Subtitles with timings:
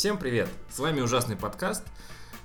[0.00, 0.48] Всем привет!
[0.70, 1.84] С вами ужасный подкаст.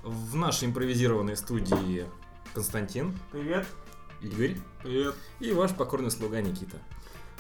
[0.03, 2.05] В нашей импровизированной студии
[2.53, 3.65] Константин, Привет.
[4.21, 5.15] Игорь Привет.
[5.39, 6.75] и ваш покорный слуга Никита.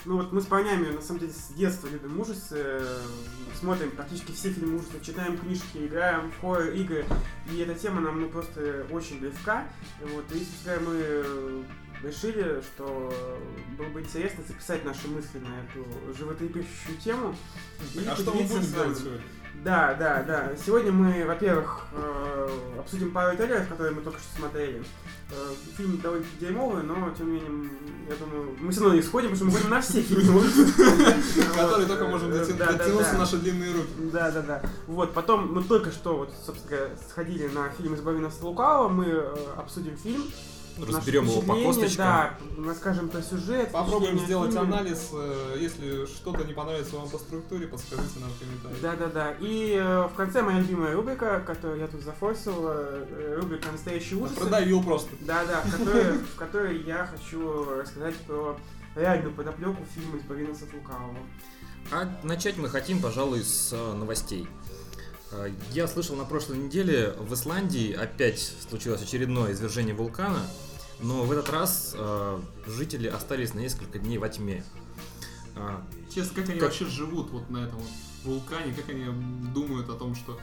[0.05, 3.01] Ну вот мы с парнями, на самом деле, с детства любим ужасы, э,
[3.59, 7.05] смотрим практически все фильмы ужасов, читаем книжки, играем в хоррор игры,
[7.51, 9.67] и эта тема нам ну, просто очень близка.
[9.99, 11.65] Вот, и, собственно, мы
[12.01, 13.13] решили, что
[13.77, 17.35] было бы интересно записать наши мысли на эту животрепещущую тему.
[17.93, 18.83] и А что мы поделиться будем с вами.
[18.85, 19.44] делать сегодня?
[19.63, 20.51] Да, да, да.
[20.63, 24.83] Сегодня мы, во-первых, э, обсудим пару трейлеров, которые мы только что смотрели.
[25.31, 27.71] Э, Фильм довольно дерьмовый, но тем не менее,
[28.07, 30.41] я думаю, мы все равно не сходим, потому что мы ходим на все фильмы
[31.55, 33.89] Вот, только можем э, дотянуться наши длинные руки.
[34.13, 34.61] Да, да, да.
[34.85, 39.23] Вот, потом мы только что, вот, собственно сходили на фильм «Избави нас от лукавого», мы
[39.57, 40.23] обсудим фильм,
[40.77, 42.05] Разберем его по косточкам.
[42.05, 43.71] Да, расскажем про сюжет.
[43.71, 44.73] Попробуем сделать о фильме.
[44.75, 45.09] анализ.
[45.13, 48.81] э, Если что-то не понравится вам по структуре, подскажите нам в комментариях.
[48.81, 49.35] Да, да, да.
[49.39, 54.39] И э, в конце моя любимая рубрика, которую я тут зафорсил, э, рубрика «Настоящие ужасы».
[54.39, 55.09] Продавил просто.
[55.21, 58.57] Да, да, в которой, в которой я хочу рассказать про
[58.95, 61.15] реальную подоплеку фильма «Избави нас от лукавого».
[61.91, 64.47] А начать мы хотим, пожалуй, с э, новостей.
[65.31, 70.41] Э, Я слышал на прошлой неделе, в Исландии опять случилось очередное извержение вулкана,
[71.01, 74.63] но в этот раз э, жители остались на несколько дней во тьме.
[75.55, 77.87] А, Честно, как они Как- вообще живут вот на этом вот
[78.23, 79.05] вулкане, как они
[79.53, 80.39] думают о том, что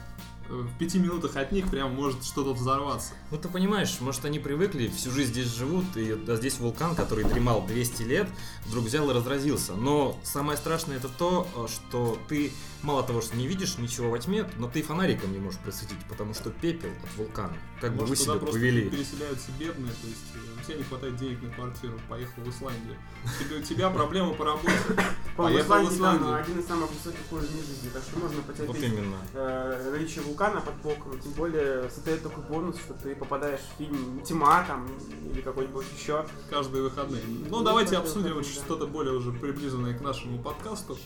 [0.49, 3.13] в пяти минутах от них прям может что-то взорваться.
[3.31, 7.23] Ну ты понимаешь, может они привыкли, всю жизнь здесь живут, и да, здесь вулкан, который
[7.23, 8.27] дремал 200 лет,
[8.65, 9.73] вдруг взял и разразился.
[9.73, 12.51] Но самое страшное это то, э, что ты
[12.83, 16.33] мало того, что не видишь ничего во тьме, но ты фонариком не можешь просветить, потому
[16.33, 17.57] что пепел от вулкана.
[17.79, 18.89] Как бы Может, вы туда себя повели.
[18.89, 22.95] переселяются бедные, то есть э, у тебя не хватает денег на квартиру, поехал в Исландию.
[23.39, 24.71] Тебе- У тебя проблемы по работе.
[25.37, 26.35] Поехал в Исландию.
[26.35, 29.17] один из самых высоких уровней жизни, так что можно Вот потерпеть именно.
[29.33, 31.19] э, наличие вулкана под боком.
[31.19, 34.87] Тем более, создает такой бонус, что ты попадаешь в фильм «Тьма» там,
[35.31, 36.25] или какой-нибудь еще.
[36.49, 37.21] каждые выходные.
[37.27, 38.61] Ну, Ну, давайте обсудим выходные, да.
[38.65, 40.97] что-то более уже приближенное к нашему подкасту,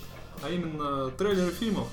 [0.43, 1.87] а именно трейлеры фильмов.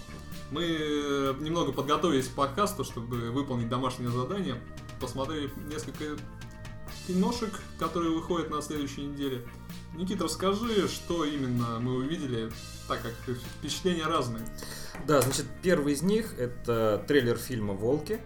[0.50, 4.60] Мы э, немного подготовились к подкасту, чтобы выполнить домашнее задание.
[5.00, 6.16] Посмотрели несколько
[7.06, 9.46] киношек, которые выходят на следующей неделе.
[9.94, 12.50] Никита, расскажи, что именно мы увидели,
[12.88, 13.12] так как
[13.58, 14.44] впечатления разные.
[15.06, 18.20] Да, значит, первый из них это трейлер фильма «Волки».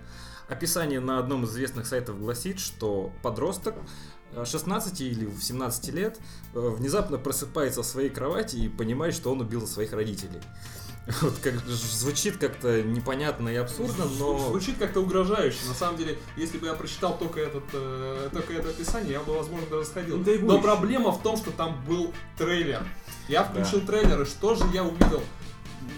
[0.48, 3.74] Описание на одном из известных сайтов гласит, что подросток
[4.32, 6.18] э, 16 или 17 лет
[6.54, 10.40] э, внезапно просыпается в своей кровати и понимает, что он убил своих родителей.
[11.22, 15.58] Вот как звучит как-то непонятно и абсурдно, но Звучит как-то угрожающе.
[15.66, 19.34] На самом деле, если бы я прочитал только, этот, э, только это описание, я бы,
[19.34, 20.19] возможно, даже сходил.
[20.19, 20.46] Интригующе.
[20.46, 22.82] Но проблема в том, что там был трейлер.
[23.28, 25.22] Я включил трейлер, и что же я увидел?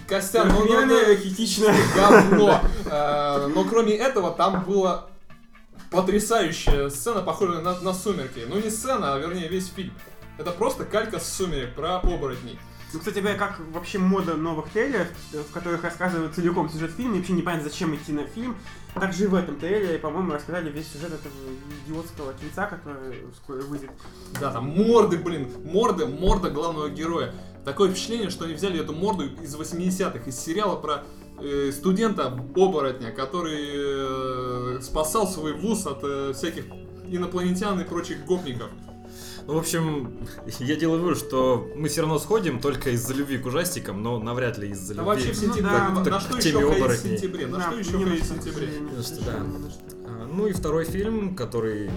[0.07, 1.75] Костян, ну, ну, ну, хитичное.
[1.97, 2.61] говно.
[2.91, 5.07] Э, Но кроме этого, там была
[5.91, 8.45] потрясающая сцена, похожая на, на «Сумерки».
[8.49, 9.93] Ну, не сцена, а вернее весь фильм.
[10.39, 12.59] Это просто калька с «Сумерек» про оборотней.
[12.93, 17.15] Ну, кстати говоря, как вообще мода новых трейлеров, э, в которых рассказывают целиком сюжет фильма,
[17.15, 18.57] и вообще непонятно, зачем идти на фильм.
[18.95, 21.33] Так же и в этом трейлере, по-моему, рассказали весь сюжет этого
[21.87, 23.91] идиотского кинца, который скоро выйдет.
[24.41, 27.33] Да, там морды, блин, морды, морда главного героя.
[27.65, 31.05] Такое впечатление, что они взяли эту морду из 80-х, из сериала про
[31.39, 36.65] э, студента-оборотня, который э, спасал свой вуз от э, всяких
[37.07, 38.71] инопланетян и прочих гопников.
[39.51, 40.13] Ну, в общем,
[40.61, 44.59] я делаю вывод, что мы все равно сходим только из-за любви к ужастикам, но навряд
[44.59, 46.65] ли из-за любви вообще в Ну сентябре, да, на, так- на что к еще теме
[46.77, 47.17] оборотней.
[47.19, 47.47] сентябре?
[47.49, 48.69] На Да, что еще на в сентябре?
[48.97, 49.39] Ну, что да.
[49.39, 49.69] на.
[50.07, 51.91] А, Ну и второй фильм, который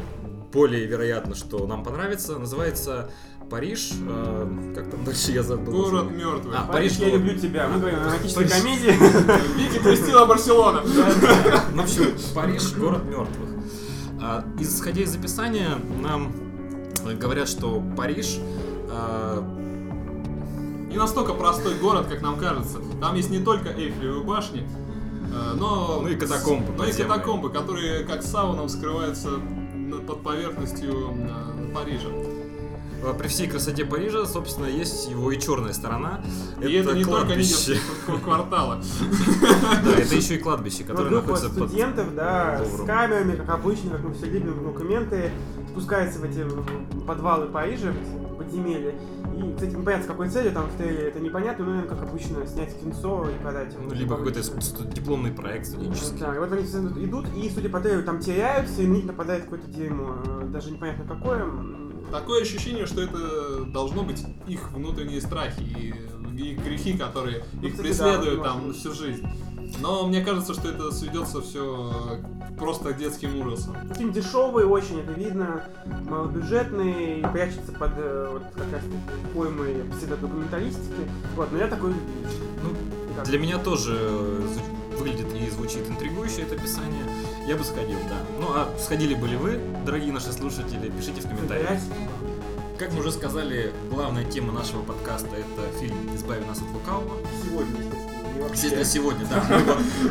[0.51, 3.11] более вероятно, что нам понравится, называется
[3.51, 3.91] Париж.
[4.01, 5.73] э, Как там дальше я забыл.
[5.73, 6.55] Город мертвых.
[6.57, 7.67] А, Париж, Париж, я люблю тебя.
[7.67, 8.97] Мы говорим о романтической комедии.
[9.59, 10.81] Вики Кристина Барселона.
[11.75, 13.49] Ну, в общем, Париж, город мертвых.
[14.19, 15.69] А, Исходя из описания,
[16.01, 16.33] нам
[17.11, 18.37] говорят, что Париж
[18.89, 19.41] э,
[20.89, 22.79] Не настолько простой город, как нам кажется.
[23.01, 25.99] Там есть не только Эйфелевые башни, э, но...
[26.01, 29.29] Ну и катакомбы Ну и катакомбы, которые как сауном скрываются
[30.07, 32.09] под поверхностью э, Парижа.
[33.17, 36.21] при всей красоте Парижа, собственно, есть его и черная сторона.
[36.61, 37.39] И это, не только кладбище.
[37.73, 37.77] лидерские
[38.07, 38.77] кв- кварталы.
[39.85, 41.69] Да, это еще и кладбище, которое группа находится под...
[41.69, 45.31] студентов, да, с камерами, как обычно, как мы все любим, документы,
[45.73, 46.45] спускается в эти
[47.07, 48.91] подвалы Парижа, в эти подземелья.
[49.35, 52.45] И, кстати, непонятно, с какой целью там в трейлере, это непонятно, но, наверное, как обычно,
[52.45, 53.73] снять кинцо и подать.
[53.73, 53.83] его.
[53.85, 54.41] Ну, либо какой-то
[54.93, 56.19] дипломный проект студенческий.
[56.19, 59.05] Да, и вот они все идут, и, судя по трейлеру, там теряются, и на них
[59.05, 60.17] нападает какое-то дерьмо.
[60.25, 61.45] Э, Даже непонятно какое.
[62.11, 65.93] Такое ощущение, что это должно быть их внутренние страхи и
[66.39, 69.25] их грехи, которые Ну, их кстати, преследуют да, там всю жизнь.
[69.79, 72.19] Но мне кажется, что это сведется все
[72.57, 73.75] просто к детским ужасам.
[73.95, 75.63] Фильм дешевый очень, это видно,
[76.07, 78.81] малобюджетный, и прячется под э, вот как раз
[79.33, 81.09] поймой псевдодокументалистики.
[81.35, 81.91] Вот, но я такой...
[81.91, 82.69] Ну,
[83.17, 84.47] как- Для меня тоже э,
[84.97, 87.03] выглядит и звучит интригующе это описание.
[87.47, 88.17] Я бы сходил, да.
[88.39, 91.79] Ну а сходили бы ли вы, дорогие наши слушатели, пишите в комментариях.
[92.77, 97.17] Как мы уже сказали, главная тема нашего подкаста это фильм «Избави нас от лукавого».
[97.43, 97.75] Сегодня,
[98.51, 99.43] Естественно, сегодня, да.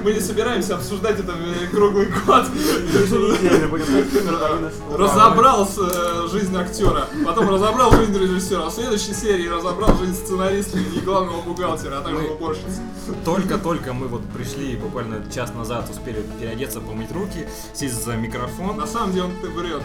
[0.02, 2.46] мы не собираемся обсуждать это э, круглый год.
[2.92, 5.06] Еженедельно будем ходить в фильм «Избави нас от лукавого».
[5.06, 11.00] Разобрал э, жизнь актера, потом разобрал жизнь режиссера, в следующей серии разобрал жизнь сценариста и
[11.00, 12.80] главного бухгалтера, а также уборщицы.
[13.24, 18.76] Только-только мы вот пришли, буквально час назад успели переодеться, помыть руки, сесть за микрофон.
[18.76, 19.82] На самом деле он врет.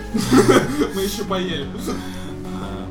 [0.95, 1.67] Мы еще поели.
[2.61, 2.87] А,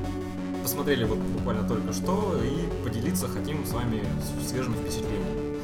[0.62, 4.02] Посмотрели вот буквально только что и поделиться хотим с вами
[4.42, 5.58] с- свежими впечатлениями.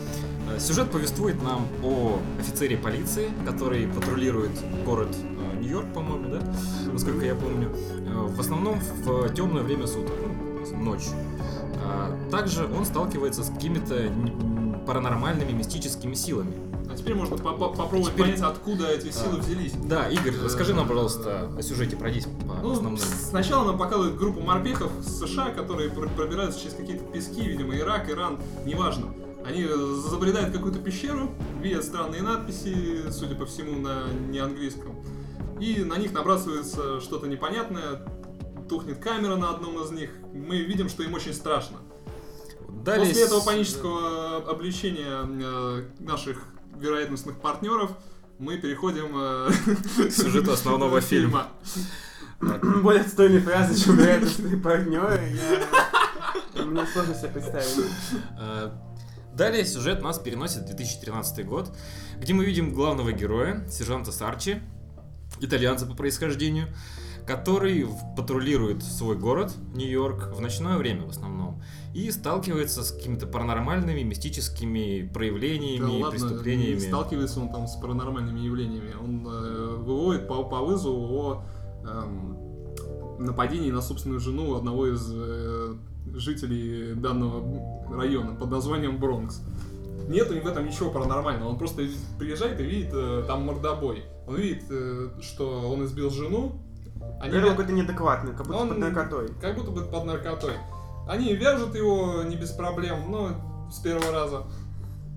[0.49, 4.53] А, Сюжет повествует нам о офицере полиции, который патрулирует
[4.85, 6.41] город э, Нью-Йорк, по-моему, да,
[6.93, 10.15] насколько я помню, э, в основном в темное время суток,
[10.73, 11.12] ну, ночью.
[12.31, 14.11] Также он сталкивается с какими-то
[14.87, 16.53] паранормальными, мистическими силами.
[16.93, 19.73] А теперь можно по- по- попробовать Теперь- понять, откуда эти силы взялись.
[19.85, 22.99] Да, Игорь, расскажи нам, пожалуйста, о сюжете, пройдись по Ну, основным.
[22.99, 28.11] сначала нам показывают группу морпехов с США, которые пр- пробираются через какие-то пески, видимо, Ирак,
[28.11, 29.15] Иран, неважно.
[29.47, 29.75] Они э,
[30.09, 31.31] забредают какую-то пещеру,
[31.62, 35.03] видят странные надписи, судя по всему, на неанглийском.
[35.61, 38.06] И на них набрасывается что-то непонятное,
[38.69, 40.11] тухнет камера на одном из них.
[40.35, 41.79] Мы видим, что им очень страшно.
[42.85, 46.45] Далее После этого панического обличения э, наших
[46.77, 47.91] вероятностных партнеров
[48.39, 51.49] мы переходим э, К сюжету основного фильма.
[52.41, 55.39] Более отстойные фразы, чем вероятностные партнеры.
[56.57, 57.87] Мне сложно себе представить.
[58.39, 58.71] Э,
[59.35, 61.75] Далее сюжет нас переносит в 2013 год,
[62.19, 64.61] где мы видим главного героя, сержанта Сарчи,
[65.41, 66.69] итальянца по происхождению,
[67.27, 67.87] который
[68.17, 71.63] патрулирует свой город, Нью-Йорк, в ночное время в основном,
[71.95, 76.79] и сталкивается с какими-то паранормальными, мистическими Да проявлениями, ладно, не преступлениями.
[76.79, 78.95] сталкивается он там с паранормальными явлениями.
[79.01, 81.45] Он э, выводит по, по вызову о
[81.85, 82.39] эм,
[83.19, 85.75] нападении на собственную жену одного из э,
[86.15, 87.45] жителей данного
[87.95, 89.43] района под названием Бронкс.
[90.09, 91.49] Нету в этом ничего паранормального.
[91.49, 91.87] Он просто
[92.19, 94.05] приезжает и видит э, там мордобой.
[94.27, 96.61] Он видит, э, что он избил жену.
[97.23, 99.29] Они вя- какой-то неадекватный, как будто Он- под наркотой.
[99.41, 100.55] как будто бы под наркотой.
[101.09, 104.43] Они вяжут его не без проблем, но с первого раза.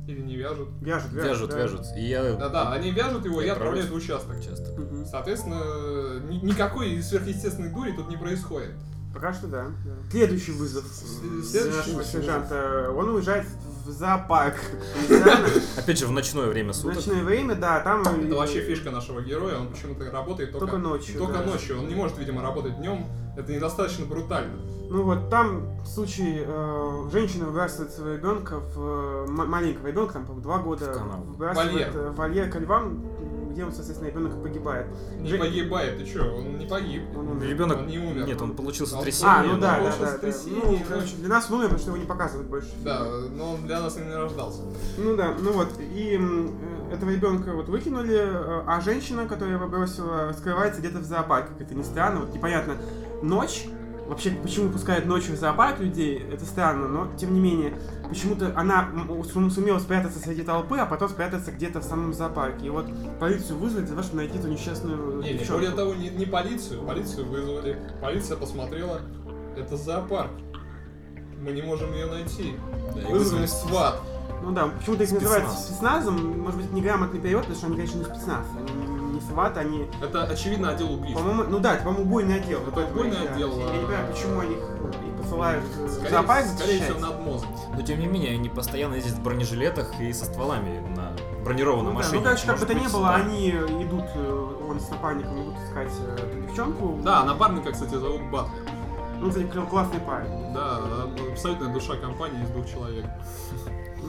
[0.08, 0.70] Или не вяжут.
[0.82, 1.58] Вяжут, Вяжут, да.
[1.58, 1.82] вяжут.
[1.98, 4.36] И я Да-да, они вяжут его и Я отправляют в участок.
[4.44, 4.72] часто.
[4.80, 5.06] Мгм.
[5.08, 8.72] Соответственно, ни- никакой сверхъестественной дури тут не происходит.
[9.14, 9.66] Пока что да.
[9.86, 9.92] да.
[10.12, 12.12] Следующий вызов Следующий нашего вызов.
[12.12, 12.92] сержанта.
[12.96, 13.48] Он уезжает
[13.86, 14.56] в зоопарк.
[15.78, 16.96] Опять же, в ночное время В суток.
[16.98, 18.02] ночное время, да, там...
[18.02, 21.46] Это вообще фишка нашего героя, он почему-то работает только, Только ночью, Только да.
[21.46, 23.06] ночью, он не может, видимо, работать днем.
[23.38, 24.58] Это недостаточно брутально.
[24.90, 30.44] Ну вот там случай, э, женщина выбрасывает своего ребенка в э, маленького ребенка, там, по-моему,
[30.44, 31.20] два года, В канал.
[31.26, 31.90] выбрасывает Вольер.
[31.96, 33.04] э, в вольер ко львам,
[33.56, 34.88] где он, соответственно, ребенок погибает.
[35.18, 37.04] Не Жень- погибает, ты чё, он не погиб.
[37.16, 37.48] Он умер.
[37.48, 37.78] Ребенок...
[37.80, 38.28] Он не умер.
[38.28, 39.34] Нет, он получил сотрясение.
[39.34, 40.34] А, ну он да, да, да, да.
[40.48, 42.70] Ну, короче, для нас он умер, потому что его не показывают больше.
[42.84, 44.62] Да, но он для нас именно рождался.
[44.98, 49.68] Ну да, ну вот, и э, этого ребенка вот выкинули, э, а женщина, которая его
[49.68, 52.76] бросила, скрывается где-то в зоопарке, как это ни странно, вот непонятно,
[53.22, 53.68] ночь,
[54.08, 57.74] вообще почему пускают ночью в зоопарк людей, это странно, но тем не менее,
[58.08, 58.90] почему-то она
[59.24, 62.88] сумела спрятаться среди толпы, а потом спрятаться где-то в самом зоопарке, и вот
[63.20, 65.54] полицию вызвали для того, чтобы найти эту несчастную Не, не, девчонку.
[65.54, 66.82] более того, не, не полицию.
[66.84, 67.78] Полицию вызвали.
[68.02, 69.02] Полиция посмотрела.
[69.58, 70.32] Это зоопарк.
[71.42, 72.56] Мы не можем ее найти.
[72.96, 74.02] Да, Вызвали СВАТ.
[74.44, 78.04] Ну да, почему-то их называют спецназом, может быть, неграмотный перевод, потому что они, конечно, не
[78.06, 81.18] спецназ, они не СВАТ, они Это, очевидно, отдел убийств.
[81.20, 82.60] По-моему, ну да, это, по-моему, убойный отдел.
[82.68, 85.90] Это убойный я- отдел, Я не а- понимаю, почему они их и посылают э, в
[85.90, 87.56] Скорее, зоопарк скорее всего, над мозгом.
[87.76, 91.12] Но тем не менее, они постоянно ездят в бронежилетах и со стволами на
[91.44, 92.18] бронированном Ну, да, машине.
[92.20, 93.16] ну, короче, как бы то ни было, да.
[93.16, 97.00] они идут, э, он с напарником идут искать э, эту девчонку.
[97.04, 98.52] Да, напарника, кстати, зовут Батлер.
[99.20, 100.54] Ну, кстати, кл- классный парень.
[100.54, 100.82] Да,
[101.32, 103.06] абсолютная душа компании из двух человек.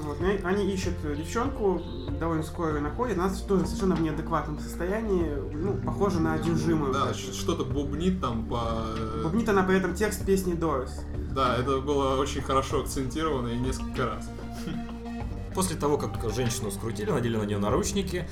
[0.07, 1.83] Вот, они ищут э, девчонку,
[2.21, 6.93] довольно скоро находят, она тоже совершенно в неадекватном состоянии, ну, похоже на одержимую.
[6.93, 8.85] Да, что-то бубнит там по...
[9.25, 10.91] Бубнит она при этом текст песни Doors.
[11.35, 14.31] Да, это было очень хорошо акцентировано и несколько раз.
[15.57, 18.29] После того, как женщину скрутили, надели на нее наручники,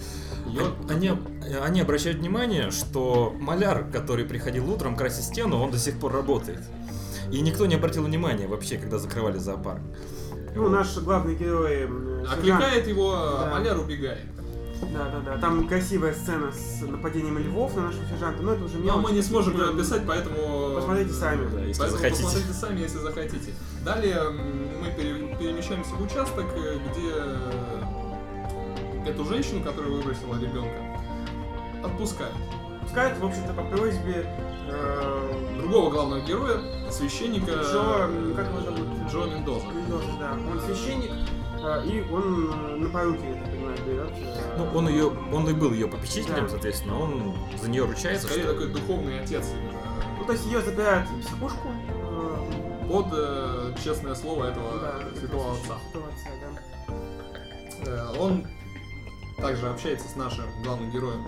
[0.47, 1.11] Её- они,
[1.61, 6.63] они обращают внимание, что маляр, который приходил утром красить стену, он до сих пор работает.
[7.33, 9.81] И никто не обратил внимания вообще, когда закрывали зоопарк.
[10.55, 11.89] Ну, наш главный герой...
[11.89, 13.47] э, Окликает его, Да.
[13.47, 14.21] а Маляр убегает.
[14.93, 15.39] Да, да, да.
[15.39, 19.03] Там красивая сцена с нападением львов на нашего сержанта, но это уже Но мелочь.
[19.05, 20.75] мы не сможем ее описать, поэтому...
[20.77, 21.49] Посмотрите сами.
[21.49, 22.23] Да, если Поэтому захотите.
[22.25, 23.53] посмотрите сами, если захотите.
[23.85, 30.79] Далее мы пере- перемещаемся в участок, э, где э, эту женщину, которая выбросила ребенка,
[31.83, 32.35] отпускают.
[32.85, 34.27] Пускают, в общем-то, по просьбе
[34.69, 36.59] э, Другого главного героя,
[36.91, 38.89] священника Джо, как его зовут?
[39.11, 39.67] Джо Мендоза.
[39.67, 40.33] Мендоза, да.
[40.33, 41.11] Он священник,
[41.63, 44.11] э, и он на поруки, я так понимаю, берет.
[44.17, 46.49] э, Ну, он ее, он и был ее попечителем, Да.
[46.51, 48.53] соответственно, он за нее ручается, Скорее что...
[48.53, 49.81] такой духовный отец именно.
[50.19, 51.69] Ну, то есть ее забирают в психушку.
[51.69, 55.79] э, Под э, честное слово этого да, святого отца.
[55.91, 56.31] Святого отца,
[57.87, 57.91] да.
[57.91, 58.47] Э, Он
[59.39, 61.25] также общается с нашим главным героем,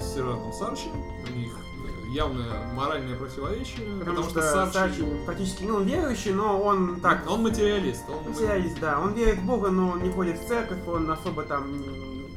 [0.00, 0.88] с сержантом Сарчи.
[1.32, 4.72] У них э, явное моральное противоречие, Потому, что, Сарчи...
[4.72, 8.04] Сачи практически, ну, он верующий, но он так, Он материалист.
[8.08, 9.00] Он материалист, да.
[9.00, 11.66] Он верит в Бога, но он не ходит в церковь, он особо там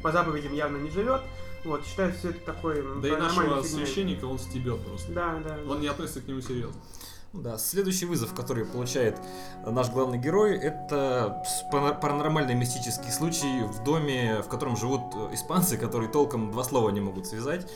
[0.02, 1.20] по заповедям явно не живет.
[1.64, 3.84] Вот, считает все это такой м, Да и нашего фигней.
[3.86, 5.12] священника он стебет просто.
[5.12, 5.58] Да, да.
[5.68, 6.80] Он не относится к нему серьезно.
[7.32, 9.16] Да, следующий вызов, который получает
[9.64, 16.10] наш главный герой, это паранормальный мистический случай в доме, в котором живут э, испанцы, которые
[16.10, 17.70] толком два слова не могут связать.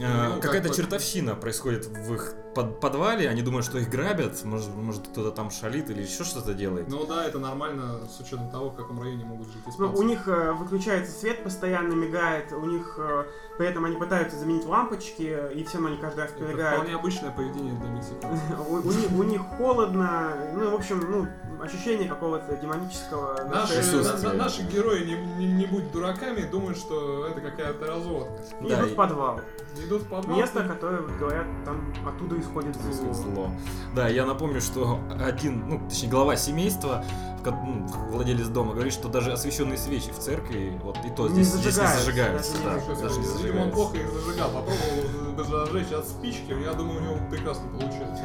[0.00, 3.88] Э, Ну, как Какая-то бы- чертовщина происходит в их под- подвале, они думают, что их
[3.88, 6.88] грабят, может, может кто-то там шалит или еще что-то делает.
[6.88, 9.98] Ну да, это нормально с учетом того, в каком районе могут жить Ну, испанцы.
[10.00, 13.24] у них э, выключается свет, постоянно мигает, у них э,
[13.58, 16.76] при этом они пытаются заменить лампочки, и все равно они каждый раз Это перегорают.
[16.80, 18.42] вполне обычное поведение для мексиканцев.
[19.18, 21.26] У них холодно, ну, в общем, ну,
[21.62, 23.82] ощущение какого-то демонического Наши,
[24.26, 25.14] на- наши герои, не,
[25.46, 28.32] не, не будь дураками, думают, что это какая-то разводка.
[28.60, 29.40] И Да, идут и- в подвал.
[29.84, 30.36] Идут в подвал.
[30.38, 33.12] Место, которое, вот говорят, там оттуда исходит зло.
[33.12, 33.50] Зло.
[33.94, 37.04] Да, я напомню, что один, ну, точнее, глава семейства,
[37.44, 41.46] ну, владелец дома, говорит, что даже освещенные свечи в церкви, вот и то Не здесь,
[41.60, 42.58] здесь не зажигаются, зажигаются.
[42.58, 43.02] не да, зажигаются.
[43.04, 43.74] даже не Видимо, он зажигаются.
[43.74, 44.48] плохо их зажигал.
[44.50, 46.52] Попробовал даже зажечь от спички.
[46.64, 48.18] Я думаю, у него прекрасно получилось.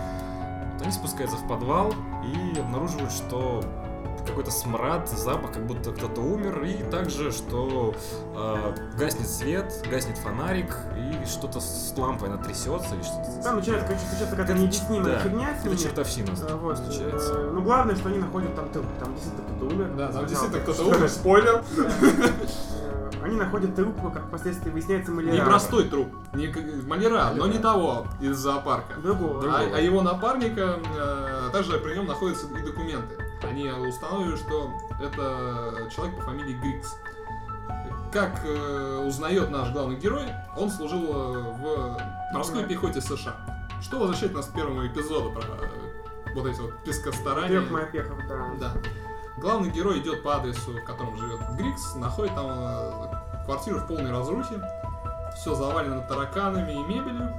[0.74, 3.64] Вот Они спускаются в подвал и обнаруживают, что
[4.26, 7.94] какой-то смрад, запах, как будто кто-то умер, и также, что
[8.36, 13.44] э, гаснет свет, гаснет фонарик, и что-то с лампой она трясется, или что-то.
[13.44, 16.78] Там начинается, короче, случается какая-то Это- необъяснимая да, фигня с Это чертовщина Э, Вот.
[16.78, 17.34] случается.
[17.34, 18.86] э, Ну, главное, что они находят там труп.
[18.98, 19.92] Там действительно кто-то умер.
[19.98, 21.10] Да, там действительно кто-то умер.
[21.10, 21.64] Спойлер.
[23.24, 25.36] Они находят труп, как впоследствии выясняется, маляра.
[25.36, 26.10] Непростой труп.
[26.34, 26.48] Не
[26.86, 29.00] Маляра, но не того из зоопарка.
[29.00, 29.42] Другого.
[29.42, 29.64] Другого.
[29.64, 33.16] А, а его напарника, э, также при нем находятся и документы.
[33.42, 36.96] Они устанавливают, что это человек по фамилии Грикс.
[38.12, 40.26] Как э, узнает наш главный герой,
[40.58, 41.98] он служил э, в
[42.34, 42.68] морской Да.
[42.68, 43.36] пехоте США.
[43.82, 47.48] Что возвращает нас к первому эпизоду про э, вот эти вот пескостарания.
[47.48, 48.38] Трех мопехов, да.
[48.60, 48.74] Да.
[49.38, 54.12] Главный герой идет по адресу, в котором живет Грикс, находит там э, квартиру в полной
[54.12, 54.62] разрухе,
[55.36, 57.34] все завалено тараканами и мебелью.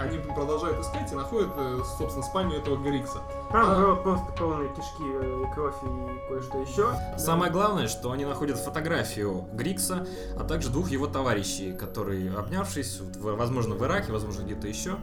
[0.00, 3.18] Они продолжают искать и находят, э, собственно, спальню этого Грикса.
[3.52, 3.96] Там А.
[4.02, 6.98] просто полные кишки, э, кровь и кое-что еще.
[7.16, 13.76] Самое главное, что они находят фотографию Грикса, а также двух его товарищей, которые, обнявшись, возможно,
[13.76, 14.96] в Ираке, возможно, где-то еще,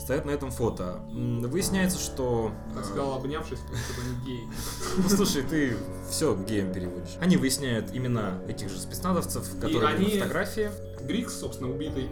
[0.00, 1.00] стоят на этом фото.
[1.12, 2.50] Выясняется, что...
[2.74, 4.48] Так э, сказал, обнявшись, будто они геи.
[4.96, 5.76] Ну, слушай, ты
[6.08, 7.16] все геем переводишь.
[7.20, 10.70] Они выясняют имена этих же спецназовцев, которые они- на фотографии.
[11.02, 12.08] Грикс, собственно, убитый.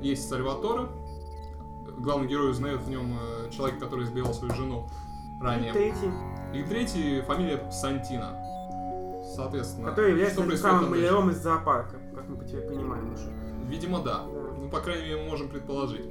[0.00, 0.86] Есть Сальваторе.
[1.98, 4.88] Главный герой узнает в нем э, человека, который избивал свою жену
[5.40, 5.72] И ранее.
[5.72, 6.10] третий,
[6.54, 8.36] И третий фамилия Сантина.
[9.34, 13.30] Соответственно, который является что самым маляром из зоопарка, как мы по тебе понимаем уже.
[13.68, 14.24] Видимо, да.
[14.24, 14.47] Да.
[14.68, 16.04] Ну, по крайней мере, мы можем предположить.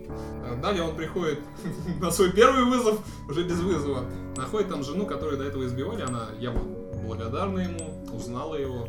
[0.44, 1.40] Э, Далее он приходит
[2.02, 3.00] на свой первый вызов,
[3.30, 4.04] уже без вызова.
[4.36, 6.02] Находит там жену, которую до этого избивали.
[6.02, 6.62] Она явно
[7.06, 8.88] благодарна ему, узнала его.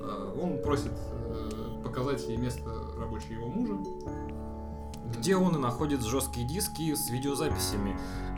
[0.00, 3.74] Э, Он просит э, показать ей место рабочего его мужа.
[5.18, 7.96] где он и находит жесткие диски с видеозаписями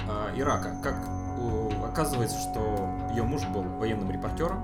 [0.09, 0.78] а, Ирака.
[0.83, 0.95] Как
[1.38, 4.62] э, оказывается, что ее муж был военным репортером.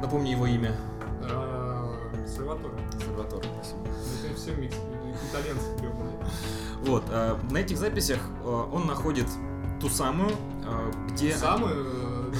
[0.00, 0.74] Напомни его имя.
[1.22, 2.74] Э, Сальваторе.
[3.04, 3.80] Сальваторе, спасибо.
[4.26, 4.74] Это все микс,
[5.32, 5.66] итальянцы.
[6.84, 9.26] Вот, а, на этих записях а, он находит
[9.80, 10.30] ту самую,
[10.66, 11.30] а, где...
[11.30, 12.32] Э,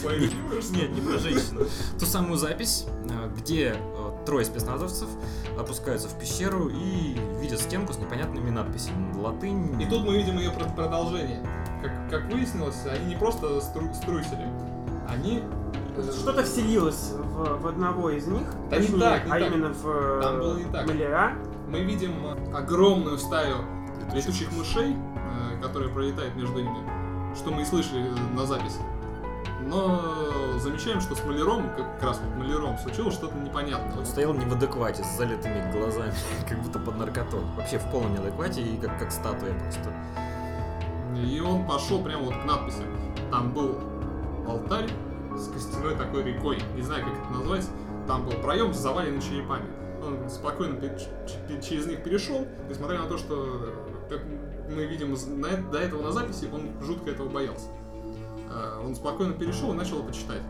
[0.00, 0.28] свои
[0.70, 1.66] Нет, не про женщину.
[1.98, 2.86] Ту самую запись,
[3.36, 3.74] где
[4.26, 5.08] трое спецназовцев
[5.58, 9.12] опускаются в пещеру и видят стенку с непонятными надписями.
[9.12, 9.80] на Латынь.
[9.82, 11.40] И тут мы видим ее прод- продолжение.
[11.82, 14.46] Как, как выяснилось, они не просто стру- струсили,
[15.08, 15.42] они...
[15.96, 19.42] э, Что-то вселилось в, в одного из них, Да не так, не а так.
[19.52, 20.86] именно в э, Там было не так.
[20.86, 21.36] маляра.
[21.74, 23.56] Мы видим э, огромную стаю
[24.12, 28.78] летучих мышей, э, которая пролетает между ними, что мы и слышали э, на записи.
[29.66, 30.00] Но
[30.60, 33.98] замечаем, что с маляром, как раз вот маляром, случилось что-то непонятное.
[33.98, 36.14] Он стоял не в адеквате, с залитыми глазами,
[36.48, 37.42] как будто под наркотой.
[37.56, 39.92] Вообще в полном неадеквате и как, как статуя просто.
[41.16, 42.84] И он пошел прямо вот к надписи.
[43.32, 43.80] Там был
[44.46, 44.90] алтарь
[45.36, 46.62] с костяной такой рекой.
[46.76, 47.68] Не знаю, как это назвать.
[48.06, 49.66] Там был проем заваленный черепами.
[50.06, 53.72] Он спокойно пе- ч- через них перешел, несмотря на то, что,
[54.08, 54.20] как
[54.68, 57.68] мы видим э- до этого на записи, он жутко этого боялся.
[58.50, 60.42] А, Он спокойно перешел и начал почитать.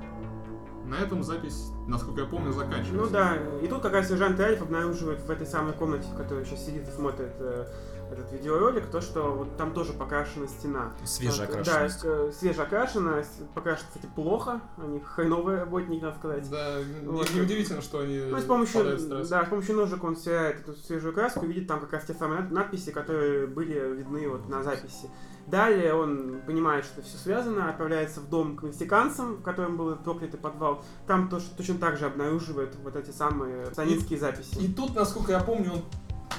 [0.87, 2.93] На этом запись, насколько я помню, заканчивается.
[2.95, 6.45] Ну да, и тут как раз сержант Альф обнаруживает в этой самой комнате, в которой
[6.45, 7.67] сейчас сидит и смотрит э,
[8.13, 10.93] этот видеоролик, то, что вот там тоже покрашена стена.
[11.05, 12.03] Свежая Вот, окрашенность.
[12.03, 13.23] Да, э, свежеокрашена,
[13.55, 16.51] покрашена, кстати, плохо, они хреновые работники, надо сказать.
[16.51, 17.33] Да, не- Вот.
[17.35, 21.45] неудивительно, что они Ну, с помощью, да, с помощью ножек он стирает эту свежую краску
[21.45, 25.09] и видит там как раз те самые над- надписи, которые были видны вот на записи.
[25.47, 30.41] Далее он понимает, что все связано, отправляется в дом к мексиканцам, в котором был проклятый
[30.41, 30.83] подвал.
[31.07, 34.57] Там тоже, точно так же обнаруживает вот эти самые санинские записи.
[34.59, 35.83] И тут, насколько я помню, он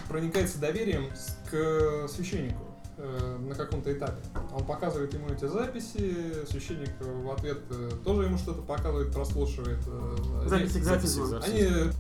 [0.08, 1.10] проникается доверием
[1.50, 2.62] к священнику
[2.98, 4.22] э, на каком-то этапе.
[4.54, 9.80] Он показывает ему эти записи, священник в ответ э, тоже ему что-то показывает, прослушивает.
[9.88, 11.20] э, Записи Записи.
[11.46, 11.92] Они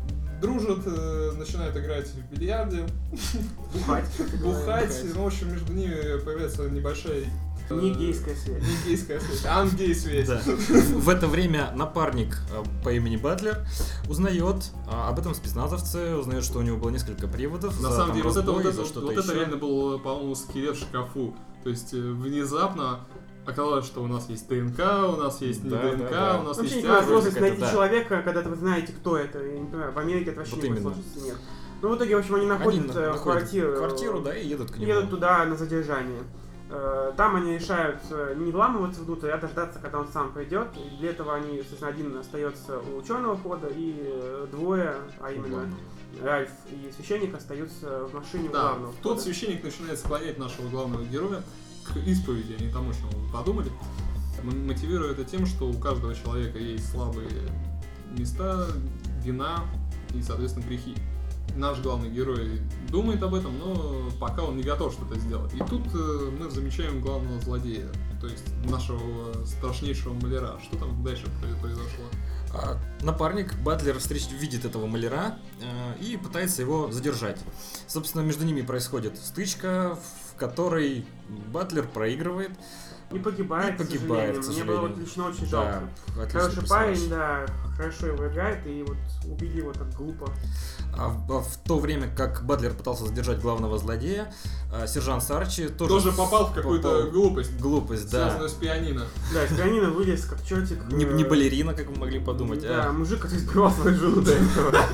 [0.41, 0.85] дружат,
[1.37, 2.85] начинают играть в бильярде,
[3.73, 4.05] Бухать.
[4.43, 5.01] бухать.
[5.15, 7.23] Ну, в общем, между ними появляется небольшая...
[7.69, 8.63] Не гейская связь.
[8.63, 10.27] Не гейская связь, а ангей-связь.
[10.27, 10.41] Да.
[10.45, 13.65] В это время напарник э, по имени Батлер
[14.07, 17.79] узнает а, об этом спецназовце, узнает, что у него было несколько приводов.
[17.81, 19.33] На за, самом там, деле, вот это, разбой вот и за это, что-то вот это
[19.33, 21.35] реально был, по-моему, скелет в шкафу.
[21.63, 22.99] То есть э, внезапно
[23.45, 26.39] оказалось, что у нас есть ДНК, у нас есть не Да, ДНК, да, да.
[26.39, 27.71] у нас Вообще есть возможности какая-то, найти да.
[27.71, 29.39] человека, когда вы знаете, кто это.
[29.43, 31.35] Я не понимаю, в Америке это вообще Вот не возможности нет.
[31.81, 33.75] Ну, в итоге, в общем, они Они находят, на- э, находят квартиру.
[33.75, 34.87] квартиру, да, и едут к нему.
[34.91, 36.21] едут туда на задержание.
[36.69, 40.67] Э, Там они решают э, не вламываться внутрь, а дождаться, когда он сам придет.
[40.75, 45.65] И для этого они, соответственно, один остается у черного хода, и двое, а именно
[46.23, 49.21] Ральф и священник, остаются в машине у Да, главного тот входа.
[49.21, 51.43] священник начинает склонять нашего главного героя
[51.83, 53.69] к исповеди, а не тому, что мы подумали.
[54.43, 57.29] Мотивируя это тем, что у каждого человека есть слабые
[58.17, 58.67] места,
[59.23, 59.65] вина
[60.13, 60.95] и, соответственно, грехи.
[61.55, 65.53] Наш главный герой думает об этом, но пока он не готов что-то сделать.
[65.53, 67.87] И тут э, мы замечаем главного злодея,
[68.19, 70.59] то есть нашего страшнейшего маляра.
[70.63, 72.05] Что там дальше про- произошло?
[72.53, 74.29] А, Напарник Батлер встреч...
[74.31, 77.39] видит этого маляра э, и пытается его задержать.
[77.87, 79.97] Собственно, между ними происходит стычка,
[80.33, 81.05] в которой
[81.53, 82.51] Батлер проигрывает.
[83.13, 84.43] И погибает, И к погибает, сожалению.
[84.43, 85.05] к Мне было вот сожалению.
[85.05, 85.89] лично очень Да, жалко.
[86.09, 86.69] отличный Хороший персонаж.
[86.69, 87.45] парень, да,
[87.77, 88.97] хорошо его играет, и вот
[89.31, 90.27] убили его так глупо.
[90.97, 94.33] А в, а в то время, как Батлер пытался задержать главного злодея,
[94.73, 98.25] а, сержант Сарчи тоже, Тоже попал в какую-то попал глупость, глупость, да.
[98.25, 99.05] связанную с пианино.
[99.33, 100.83] Да, из пианино вылез как чертик.
[100.91, 103.73] Не, э, не балерина, как вы могли подумать, Да, а мужик, который сбивал
[104.21, 104.75] до этого.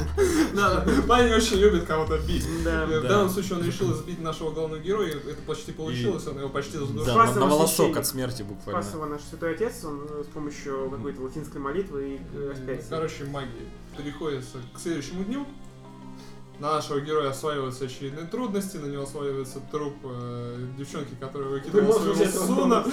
[0.53, 2.45] Да, парень очень любит кого-то бить.
[2.63, 2.85] Да.
[2.85, 3.09] В Да.
[3.09, 6.85] данном случае он решил избить нашего главного героя, это почти получилось, он его почти да,
[6.85, 7.15] задушил.
[7.15, 8.81] На, волосок от смерти буквально.
[8.81, 12.85] Спас его наш святой отец, он э, с помощью какой-то латинской молитвы и э, распятия.
[12.89, 13.67] Короче, магии.
[13.97, 15.45] Переходится к следующему дню.
[16.61, 22.45] На нашего героя осваиваются очередные трудности, на него осваивается труп э, девчонки, которая можешь своего
[22.45, 22.83] сына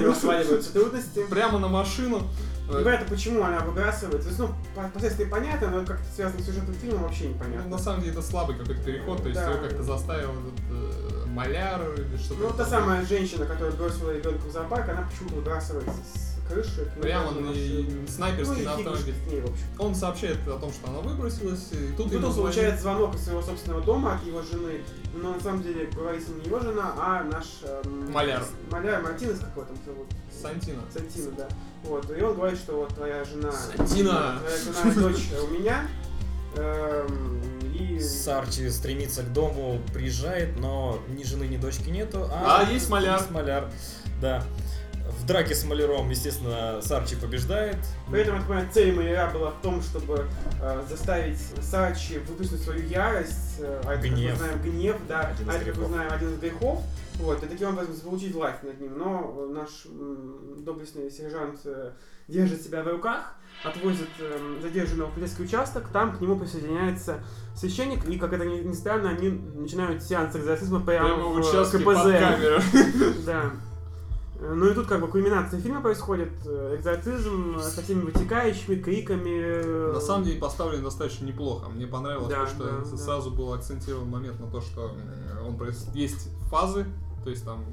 [0.00, 1.24] него сваливаются трудности.
[1.28, 2.22] прямо на машину.
[2.70, 4.24] И это почему она выбрасывает.
[4.38, 7.70] Ну, по- впоследствии понятно, но как-то связано с сюжетом фильма вообще Ну, непонятно.
[7.70, 9.50] на самом деле это слабый какой-то переход, то есть Да.
[9.50, 12.40] ее как-то заставил этот э, маляр или что-то.
[12.40, 16.84] Ну, та самая женщина, которая бросила ребенка в зоопарк, она почему-то выбрасывает с крыши.
[16.84, 17.40] к нему Прямо на.
[17.40, 17.54] Ну,
[18.08, 19.14] снайперский и на фиг автомобиль.
[19.14, 19.64] с ней, в общем.
[19.78, 23.24] Он сообщает о том, что она выбросилась, и тут Тут ему он получает звонок из
[23.24, 24.80] своего собственного дома от его жены,
[25.14, 28.44] но на самом деле говорит не его жена, а наш эм, Маляр.
[28.70, 30.06] Маляр Мартинес, как его там зовут?
[30.40, 30.82] Сантино.
[30.92, 31.48] Сантино, да.
[31.84, 33.52] Вот, и он говорит, что вот твоя жена...
[33.52, 34.38] Сантино!
[34.40, 35.88] Твоя жена и дочь у меня.
[36.56, 37.40] эм,
[37.74, 37.98] и...
[38.00, 43.18] Сарчи стремится к дому, приезжает, но ни жены, ни дочки нету, а, А, есть маляр.
[43.18, 43.70] Есть маляр,
[44.20, 44.44] да.
[45.22, 47.76] В драке с маляром, естественно, Сарчи побеждает.
[48.10, 50.26] При этом, я понимаю, цель Маляра была в том, чтобы
[50.60, 54.36] э, заставить Сачи выплеснуть свою ярость, э, а это, как мы Гнев.
[54.36, 56.80] знаем, гнев, да, Один а это, как мы знаем, один из грехов.
[57.20, 58.98] Вот, и таким образом заполучить власть над ним.
[58.98, 61.92] Но э, наш м, доблестный сержант э,
[62.26, 67.20] держит себя в руках, отвозит э, задержанного в полицейский участок, там к нему присоединяется
[67.54, 71.36] священник, и, как это ни, ни странно, они начинают сеанс экзорцизма прямо, Прямо в в
[71.38, 71.84] участке КПЗ.
[71.84, 72.60] под камеру.
[73.24, 73.50] Да.
[74.44, 79.30] Ну и тут как бы кульминация фильма происходит, э, экзорцизм э, со всеми вытекающими, криками.
[79.40, 81.68] э, На самом деле поставлен достаточно неплохо.
[81.68, 82.96] Мне понравилось Да, то, что да, да.
[82.96, 84.90] сразу был акцентирован момент на то, что
[85.46, 85.56] он
[85.94, 86.86] есть фазы,
[87.24, 87.64] то есть там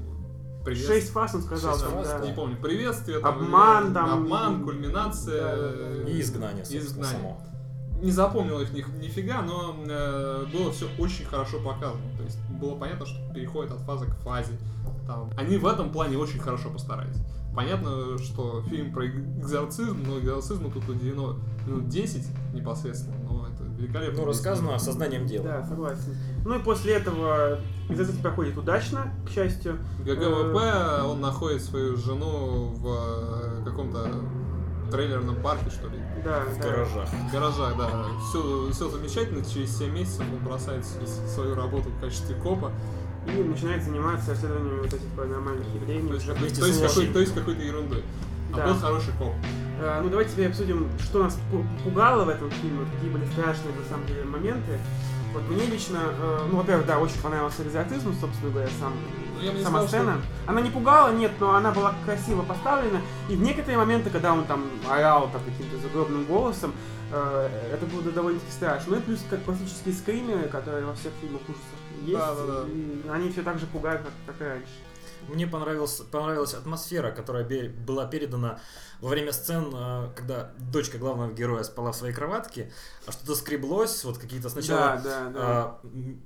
[0.64, 2.18] привет- Шесть фаз он сказал Шесть фаз, да.
[2.20, 2.26] да.
[2.26, 5.40] Не помню, приветствие, там, Обман, там, обман, кульминация.
[5.56, 5.72] Да,
[6.04, 7.18] да, И изгнание, собственно, изгнание.
[7.20, 7.42] само.
[8.02, 12.02] Не запомнил их ни, нифига, но э, было все очень хорошо показано.
[12.16, 14.52] То есть было понятно, что переходит от фазы к фазе.
[15.06, 15.30] Там.
[15.36, 17.16] Они в этом плане очень хорошо постарались.
[17.54, 21.36] Понятно, что фильм про экзорцизм, но экзорцизму тут уделено
[21.66, 24.20] минут 10 непосредственно, но это великолепно.
[24.20, 25.44] Ну, рассказано со знанием дела.
[25.44, 26.16] Да, согласен.
[26.44, 27.58] Ну и после этого
[27.88, 29.78] экзорцизм проходит удачно, к счастью.
[29.98, 34.08] GG WP, он находит свою жену в э, каком-то
[34.90, 35.98] трейлерном парке, что ли.
[36.24, 36.68] Да, В да.
[36.68, 37.08] гаражах.
[37.08, 37.90] В гаражах, да.
[38.28, 39.44] Все, все замечательно.
[39.44, 42.72] Через 7 месяцев он бросает свою работу в качестве копа.
[43.26, 46.08] И начинает заниматься исследованием вот этих паранормальных явлений.
[46.08, 46.34] То есть, уже.
[46.34, 48.02] вместе то есть какой- то есть какой-то ерундой.
[48.52, 48.66] А Да.
[48.68, 49.32] был хороший коп.
[49.82, 53.74] А, ну давайте теперь обсудим, что нас пу- пугало в этом фильме, какие были страшные
[53.74, 54.78] на самом деле моменты.
[55.32, 58.92] Вот мне лично, э, ну, во-первых, да, очень понравился экзорцизм, собственно говоря, сам,
[59.62, 60.22] сама сказал, сцена.
[60.46, 63.00] Она не пугала, нет, но она была красиво поставлена.
[63.28, 66.72] И в некоторые моменты, когда он там орал так, каким-то загробным голосом,
[67.12, 68.92] э, это было довольно-таки страшно.
[68.92, 71.64] Ну и плюс как классические скримеры, которые во всех фильмах ужасов
[72.02, 72.18] есть.
[72.18, 72.68] Да, да, да.
[72.68, 74.72] И они все так же пугают, как, как и раньше.
[75.28, 78.58] Мне понравилась, понравилась атмосфера, которая была передана
[79.00, 82.70] во время сцен, э, когда дочка главного героя спала в своей кроватке,
[83.06, 85.40] а что-то скреблось, вот какие-то сначала да, да, да.
[85.40, 85.80] а,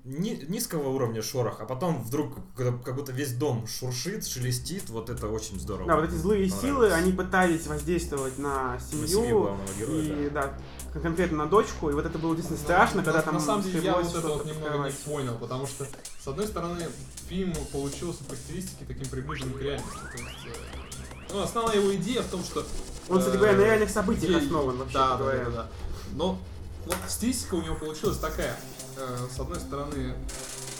[0.04, 5.28] ни- низкого уровня шорох, а потом вдруг как будто весь дом шуршит, шелестит, вот это
[5.28, 5.86] очень здорово.
[5.86, 10.30] Да, вот эти злые силы, они пытались воздействовать на На семью, семью главного героя, и
[10.30, 10.54] да.
[11.00, 13.80] Конкретно на дочку, и вот это было действительно страшно, на, когда на там самом деле
[13.80, 15.86] я вот это вот немного не понял, потому что,
[16.22, 16.86] с одной стороны,
[17.28, 19.98] фильм получился по стилистике таким приближенным к реальности.
[20.12, 22.64] То есть, э, ну, основная его идея в том, что...
[23.08, 25.44] Он, кстати э, говоря, на реальных событиях основан, вообще да, да, говоря.
[25.44, 25.68] да, да, да.
[26.12, 26.38] Но
[26.86, 28.56] вот стилистика у него получилась такая.
[28.96, 30.14] Э, С одной стороны,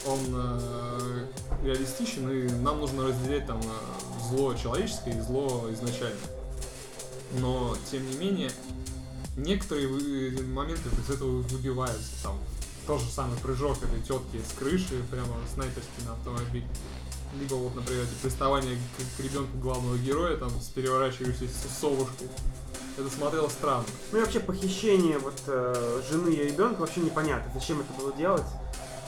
[0.07, 1.27] он э,
[1.65, 3.61] реалистичен, и нам нужно разделять там
[4.29, 6.21] зло человеческое и зло изначально.
[7.41, 8.51] Но, тем не менее,
[9.37, 12.11] некоторые вы- моменты из этого выбиваются.
[12.23, 12.39] Там
[12.87, 16.65] тот же самый прыжок этой тетки с крыши, прямо снайперский на автомобиль.
[17.41, 22.29] Либо вот, например, эти приставания к, к ребенку главного героя, там, с переворачивающейся совушкой.
[22.97, 23.85] Это смотрелось странно.
[24.13, 28.47] Ну и вообще похищение вот э, жены и ребенка вообще непонятно, зачем это было делать.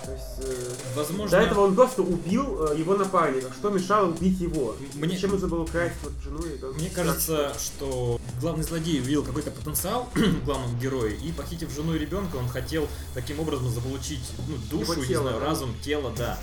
[0.07, 3.53] То есть, э, Возможно, до этого он просто убил э, его напарника.
[3.53, 4.77] Что мешало убить его?
[4.95, 6.79] Мне- Зачем нужно было красть вот жену и ребенка?
[6.79, 11.99] Мне кажется, что главный злодей увидел какой-то потенциал в главном герое, и похитив жену и
[11.99, 15.47] ребенка, он хотел таким образом заполучить ну, душу, Его не тело, знаю, да?
[15.47, 16.38] разум, тело, да.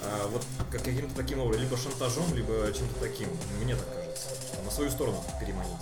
[0.00, 3.28] А, вот как- каким-то таким образом, либо шантажом, либо чем-то таким.
[3.62, 4.28] Мне так кажется.
[4.64, 5.72] На свою сторону переманить.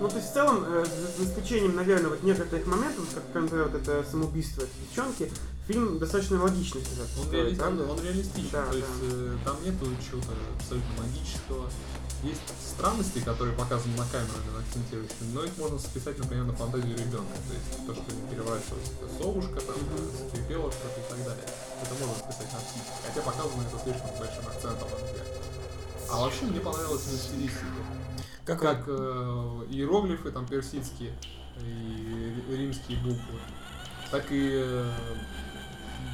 [0.00, 3.68] Ну, то есть, в целом, э, за, за исключением, наверное, вот некоторых моментов, как, например,
[3.68, 5.32] вот это самоубийство этой девчонки,
[5.66, 7.08] фильм достаточно логичный сюжет.
[7.18, 7.84] Он, строит, реали- правда?
[7.84, 8.78] он реалистичен, Да, то да.
[8.78, 11.70] есть э, там нету чего-то абсолютно магического.
[12.22, 12.40] Есть
[12.74, 17.34] странности, которые показаны на камеру или акцентирующие, но их можно списать, например, на фантазию ребенка.
[17.34, 20.06] То есть то, что не переворачивалась совушка, там, Мгм.
[20.30, 21.46] скрипело что-то и так далее.
[21.82, 22.94] Это можно списать на психику.
[23.06, 24.88] Хотя показано это слишком большим акцентом.
[26.10, 27.66] А вообще мне понравилась стилистика.
[28.44, 28.90] Как, Как э,
[29.70, 31.12] иероглифы там персидские
[31.60, 33.38] и римские буквы,
[34.10, 34.84] так и э,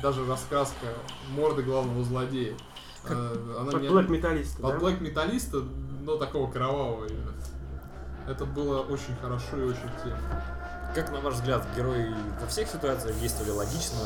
[0.03, 0.87] даже раскраска
[1.31, 2.55] морды главного злодея.
[3.09, 4.79] Э, она Под мне- Black Металлист, под да?
[4.87, 5.63] Black Металлиста,
[6.03, 7.33] но такого кровавого именно.
[8.27, 10.45] Это было очень хорошо и очень тема.
[10.95, 13.99] Как, на ваш взгляд, герои во всех ситуациях действовали логично?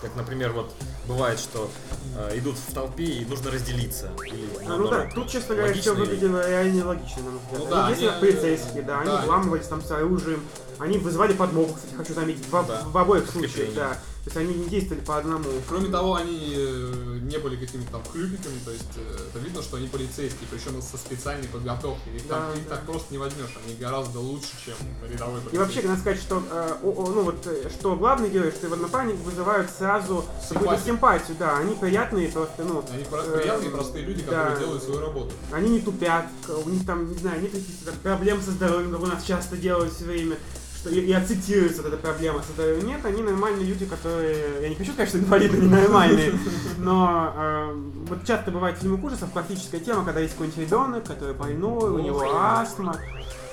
[0.00, 0.72] Как, например, вот
[1.06, 1.70] бывает, что
[2.16, 4.10] э, идут в толпе и нужно разделиться.
[4.26, 7.60] Или, А, ну да, тут, честно говоря, все выглядело реально логично, на мой взгляд.
[7.60, 9.22] Ну они да, они- как полицейские, да, они да.
[9.26, 10.42] вламывались там с оружием,
[10.78, 12.82] они вызывали подмогу, кстати, хочу заметить, в, Да.
[12.86, 13.98] в обоих случаях, да.
[14.24, 15.48] То есть они не действовали по одному.
[15.66, 19.78] Кроме того, они э, не были какими-то там хлюпиками, то есть э, это видно, что
[19.78, 22.16] они полицейские, причем со специальной подготовкой.
[22.16, 22.76] Их, Да, их да.
[22.76, 24.74] так просто не возьмешь, они гораздо лучше, чем
[25.10, 25.56] рядовой полицейский.
[25.56, 29.16] И вообще, надо сказать, что, э, о- ну вот, что главный герой, что его напарник
[29.20, 30.84] вызывают сразу Симпатию.
[30.84, 34.60] симпатию, да, они приятные просто, ну, Они э, приятные, простые люди, которые да.
[34.60, 35.32] делают свою работу.
[35.50, 36.26] они не тупят,
[36.62, 39.56] у них там, не знаю, нет каких-то там проблем со здоровьем, как у нас часто
[39.56, 40.36] делают все время,
[40.80, 42.86] что и, и акцентируется вот эта проблема со здоровьем.
[42.86, 46.32] Нет, они нормальные люди, которые, я не хочу сказать, что инвалиды ненормальные,
[46.78, 47.72] но э,
[48.08, 51.98] вот часто бывает в фильмах ужасов классическая тема, когда есть какой-нибудь ребенок, который больной, у
[51.98, 52.96] него астма,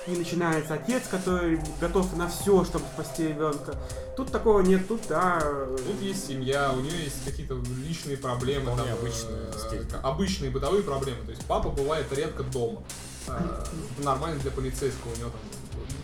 [0.08, 3.76] и начинается отец, который готов на все, чтобы спасти ребенка.
[4.16, 5.44] Тут такого нет, тут, да,
[5.76, 8.68] Тут есть семья, у нее есть какие-то личные проблемы.
[8.68, 11.24] Там, обычные, э, обычные бытовые проблемы.
[11.26, 12.84] То есть папа бывает редко дома.
[13.28, 13.64] Э,
[14.02, 15.12] Нормально для полицейского.
[15.14, 15.42] У него там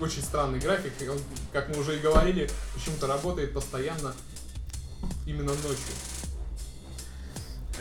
[0.04, 0.94] очень странный график.
[1.02, 1.20] и Он,
[1.52, 4.14] как мы уже и говорили, почему-то работает постоянно
[5.26, 5.94] именно ночью.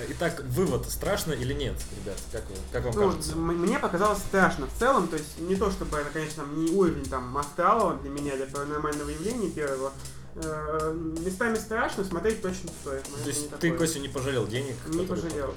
[0.08, 2.16] Итак, вывод, страшно или нет, ребят?
[2.32, 3.36] Как, вы- как вам Ну, кажется?
[3.36, 7.04] мне показалось страшно в целом, то есть не то чтобы это, конечно, там, не уровень
[7.04, 9.92] там астрала для меня, для паранормального явления первого.
[10.34, 13.02] Э, местами страшно, смотреть точно стоит.
[13.02, 13.76] То есть ты, такое.
[13.76, 14.76] Костя, не пожалел денег?
[14.86, 15.54] Не пожалел.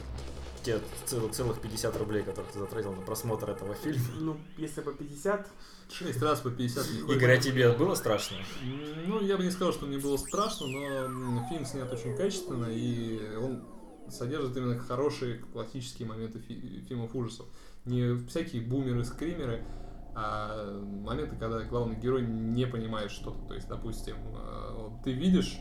[0.65, 4.03] Те цел- целых 50 рублей, которые ты затратил на просмотр этого фильма.
[4.19, 5.47] Ну, если бы 50,
[5.91, 7.13] Шесть раз по 50 не.
[7.13, 8.37] Игорь, а тебе было страшно?
[9.05, 10.65] Ну, я бы не сказал, что мне было страшно,
[11.07, 13.63] но фильм снят очень качественно, и он
[14.09, 17.45] содержит именно хорошие классические моменты фи- фильмов ужасов.
[17.85, 19.63] Не всякие бумеры, скримеры,
[20.15, 23.39] а моменты, когда главный герой не понимает что-то.
[23.47, 25.59] То есть, допустим, э, ты видишь,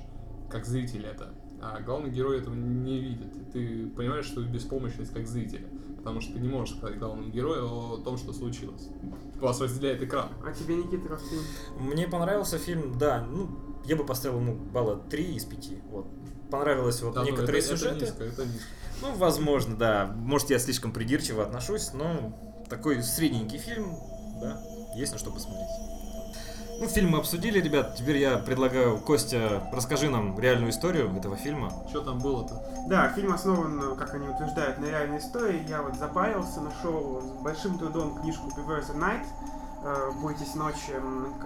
[0.51, 3.35] как зритель это, а главный герой этого не видит.
[3.37, 5.67] И ты понимаешь свою беспомощность как зрителя.
[5.97, 8.89] Потому что ты не можешь сказать главному герою о том, что случилось.
[9.37, 10.29] Вас разделяет экран.
[10.45, 11.43] а тебе, Никита, как фильм?
[11.81, 13.49] Мне понравился фильм, да, ну,
[13.87, 15.69] я бы поставил ему балла 3 из 5.
[15.91, 16.07] Вот.
[16.51, 18.01] Понравилось вот Да, ну, некоторые это, это сюжеты.
[18.05, 18.67] низко, это низко.
[19.01, 20.13] Ну, возможно, да.
[20.17, 23.97] Может, я слишком придирчиво отношусь, но такой средненький фильм,
[24.43, 24.63] да,
[24.97, 25.69] есть на что посмотреть.
[26.81, 27.95] Ну, фильм мы обсудили, ребят.
[27.95, 31.73] Теперь я предлагаю, Костя, расскажи нам реальную историю этого фильма.
[31.89, 32.63] Что там было-то?
[32.89, 35.65] Да, фильм основан, как они утверждают, на реальной истории.
[35.69, 39.25] Я вот запарился, нашел с большим трудом книжку the Night,
[40.23, 40.95] «Бойтесь ночи»,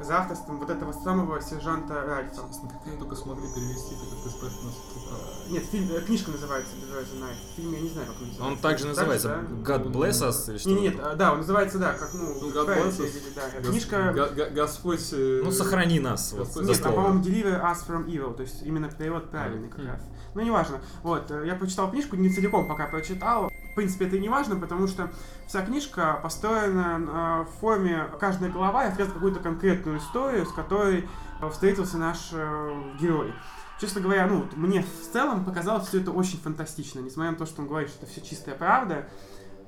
[0.02, 2.42] за авторством вот этого самого сержанта Ральфа.
[2.84, 4.74] Как только смогли перевести, так ты спрашиваешь нас,
[5.08, 5.50] прав.
[5.50, 7.36] Нет, фильм, э, книжка называется the Night.
[7.56, 8.44] Фильм я не знаю, как он называется.
[8.44, 9.74] Он также Так называется же, да?
[9.74, 12.50] God Bless Us или что Не, нет, а, да, он называется, да, как, ну, Ну,
[12.50, 13.12] God Bless Us.
[13.34, 13.42] да.
[13.60, 14.50] Гос- Книжка...
[14.54, 15.08] Господь...
[15.12, 16.32] э, Ну, сохрани нас.
[16.32, 17.06] Господь Нет, там, слово.
[17.06, 20.00] по-моему, Deliver Us From Evil, то есть именно перевод правильный как раз.
[20.34, 20.80] Ну, неважно.
[21.02, 23.50] Вот, э, я прочитал книжку, не целиком пока прочитал.
[23.78, 25.08] В принципе, это и не важно, потому что
[25.46, 31.08] вся книжка построена э, в форме, каждая глава рассказывает какую-то конкретную историю, с которой
[31.40, 33.32] э, встретился наш э, герой.
[33.80, 37.46] Честно говоря, ну, вот мне в целом показалось все это очень фантастично, несмотря на то,
[37.46, 39.08] что он говорит, что это все чистая правда.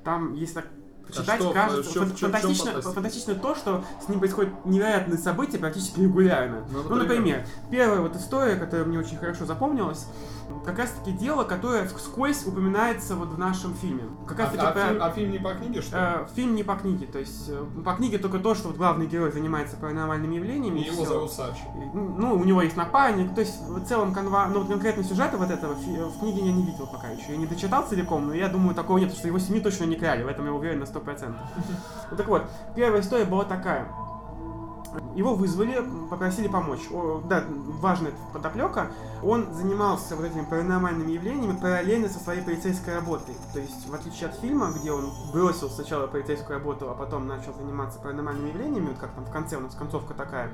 [0.03, 0.65] Там, если так
[1.07, 4.09] почитать, что, кажется, в чём- фан- в чём- в чём фантастично, фантастично то, что с
[4.09, 6.65] ним происходят невероятные события практически регулярно.
[6.69, 7.17] Ну, Ну, например?
[7.17, 10.05] например, первая вот история, которая мне очень хорошо запомнилась,
[10.65, 14.03] как раз таки дело, которое вскользь упоминается вот в нашем фильме.
[14.27, 16.03] Как раз А, таки а про- фильм, а фильм не по книге, что ли?
[16.03, 19.07] э, фильм не по книге, то есть э, по книге только то, что вот главный
[19.07, 20.79] герой занимается паранормальными явлениями.
[20.79, 21.13] И и его всё.
[21.13, 21.61] зовут Сачи.
[21.93, 25.49] Ну, у него есть напарник, то есть в целом канва, ну, вот конкретно сюжета вот
[25.51, 27.31] этого фи- в книге я не видел пока еще.
[27.31, 30.23] Я не дочитал целиком, но я думаю, такого нет, что его семью точно не крали,
[30.23, 31.33] в этом я уверен на 100%.
[32.11, 32.43] Ну так вот,
[32.75, 33.87] первая история была такая.
[35.15, 36.81] Его вызвали, попросили помочь.
[36.91, 37.43] О, да,
[37.79, 38.91] важная подоплека.
[39.23, 43.35] Он занимался вот этими паранормальными явлениями параллельно со своей полицейской работой.
[43.53, 47.53] То есть, в отличие от фильма, где он бросил сначала полицейскую работу, а потом начал
[47.53, 50.51] заниматься паранормальными явлениями, вот как там в конце у нас концовка такая,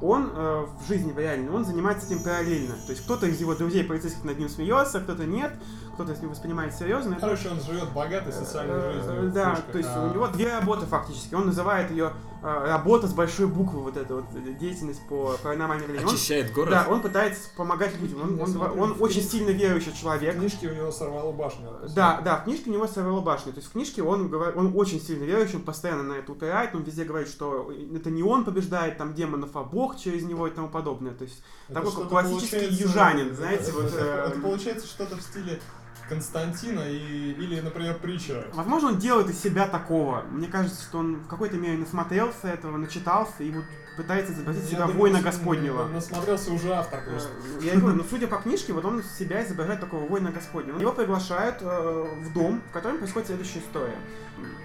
[0.00, 2.74] он э, в жизни в реальной, он занимается этим параллельно.
[2.86, 5.52] То есть кто-то из его друзей полицейских над ним смеется, кто-то нет,
[5.94, 7.12] кто-то с ним воспринимает серьезно.
[7.12, 9.32] Это Короче, он живет богатой социальной Э, жизнью.
[9.32, 11.34] Да, то есть а- у него две работы фактически.
[11.36, 14.24] Он называет ее работа с большой буквы, вот эта вот
[14.58, 16.08] деятельность по паранормальным явлениям.
[16.08, 16.70] Он- Очищает город.
[16.70, 18.22] Да, он пытается помогать людям.
[18.22, 20.36] Он, он- смотрю, он в очень кни- сильно верующий В человек.
[20.36, 21.68] книжке у него сорвало башню.
[21.94, 23.52] Да, да, в книжке у него сорвало башню.
[23.52, 26.82] То есть в книжке он, он очень сильно верующий, он постоянно на это упирает, он
[26.82, 30.68] везде говорит, что это не он побеждает там демонов, а Бог через него и тому
[30.68, 31.12] подобное.
[31.14, 33.84] То есть Это такой классический южанин, знаете, это, вот...
[33.94, 35.60] это- э, это получается что-то в стиле
[36.08, 38.44] Константина и, или, например, Притчера.
[38.52, 40.22] Возможно, он делает из себя такого.
[40.30, 43.64] Мне кажется, что он в какой-то мере насмотрелся этого, начитался и вот
[43.96, 45.86] пытается изобразить Я себя думаю, воина Господнего.
[45.88, 47.30] Насмотрелся уже автор Э, просто.
[47.60, 50.78] Я говорю, ну судя по книжке, вот он себя изображает такого воина Господня.
[50.78, 53.96] Его приглашают э, в дом, в котором происходит следующая история.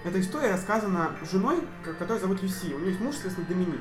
[0.04, 1.60] Эта история рассказана женой,
[1.98, 2.72] которая зовут Люси.
[2.72, 3.80] У нее есть муж, соответственно, Доминик.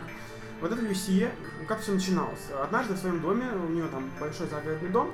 [0.60, 1.32] Вот эта Люсия,
[1.68, 2.50] как все начиналось.
[2.60, 5.12] Однажды в своем доме, у нее там большой загородный дом,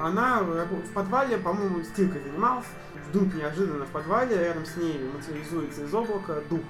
[0.00, 2.66] она рабо- в подвале, по-моему, стиркой занималась.
[3.08, 6.62] Вдруг неожиданно в подвале рядом с ней материализуется из облака дух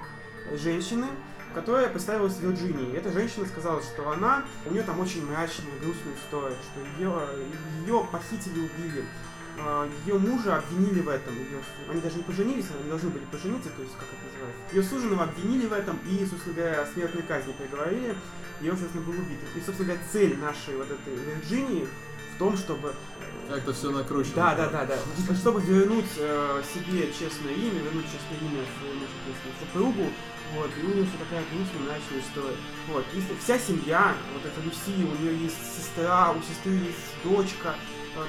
[0.53, 1.05] женщины,
[1.53, 2.97] которая представилась Вирджинией.
[2.97, 7.13] Эта женщина сказала, что она, у нее там очень мрачная, грустная история, что ее,
[7.85, 9.05] ее похитили, убили.
[9.57, 11.33] А, Ее мужа обвинили в этом.
[11.33, 14.75] С- они даже не поженились, они должны были пожениться, то есть как это называется.
[14.75, 18.15] Ее суженого обвинили в этом и, собственно говоря, смертной казни приговорили.
[18.61, 19.39] И он, собственно, был убит.
[19.55, 21.87] И, собственно говоря, цель нашей вот этой Вирджинии
[22.35, 22.89] в том, чтобы
[23.49, 24.35] э, Как-то все накручено.
[24.35, 25.35] да, да, да, да.
[25.35, 29.05] Чтобы вернуть э, себе честное имя, вернуть честное имя своему,
[29.59, 30.09] супругу,
[30.55, 32.57] вот, и у нее все такая грустная, мрачная история.
[32.87, 37.75] Вот, и вся семья, вот эта Люси, у нее есть сестра, у сестры есть дочка,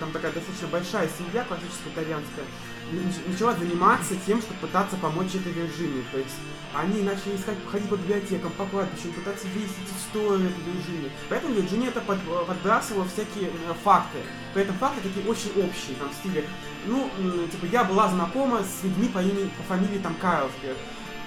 [0.01, 2.45] там такая достаточно большая семья, классическая итальянская,
[2.93, 6.05] нач- начала заниматься тем, чтобы пытаться помочь этой Вирджинии.
[6.13, 6.35] То есть
[6.75, 11.11] они начали искать, ходить по библиотекам, по кладбищам, пытаться выяснить историю этой Вирджинии.
[11.29, 14.19] Поэтому Вирджиния это под- подбрасывала всякие э, факты.
[14.53, 16.45] При этом факты такие очень общие, там, в стиле,
[16.87, 17.11] ну,
[17.51, 20.77] типа, я была знакома с людьми по имени, по фамилии, там, Карлсберг.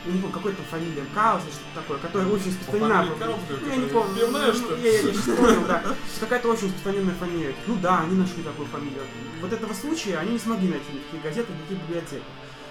[0.06, 3.06] Не помню, какой там фамилия, Карлс или что-то такое, которая очень распространена.
[3.50, 4.16] Ну, я не помню.
[4.16, 4.82] пивная, Ну, что ли?
[4.82, 5.84] Я, я, я сейчас понял, да.
[6.20, 7.56] Какая-то очень распространенная фамилия.
[7.68, 9.04] Ну да, они нашли такую фамилию.
[9.42, 12.24] Вот этого случая они не смогли найти никаких газет, никаких библиотек.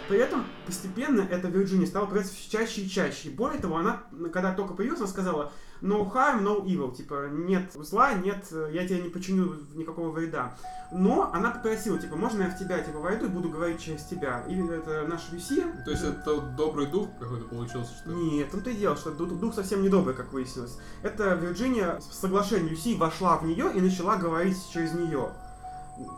[0.09, 3.29] При этом постепенно эта Вирджиния стала появляться все чаще и чаще.
[3.29, 6.95] И более того, она, когда только появилась, она сказала no harm, no evil.
[6.95, 10.57] Типа, нет зла, нет, э, я тебе не починю никакого вреда.
[10.91, 14.45] Но она попросила, типа, можно я в тебя, типа, войду и буду говорить через тебя.
[14.49, 15.67] И это наша Люсия.
[15.85, 18.17] То есть это добрый дух какой-то получился, что ли?
[18.17, 20.79] Нет, в том-то и дело, что ду- дух совсем не добрый, как выяснилось.
[21.03, 25.33] Это Вирджиния в соглашении Люси вошла в нее и начала говорить через нее.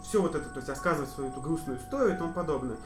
[0.04, 2.76] Все вот это, то есть рассказывать свою эту грустную историю и тому подобное.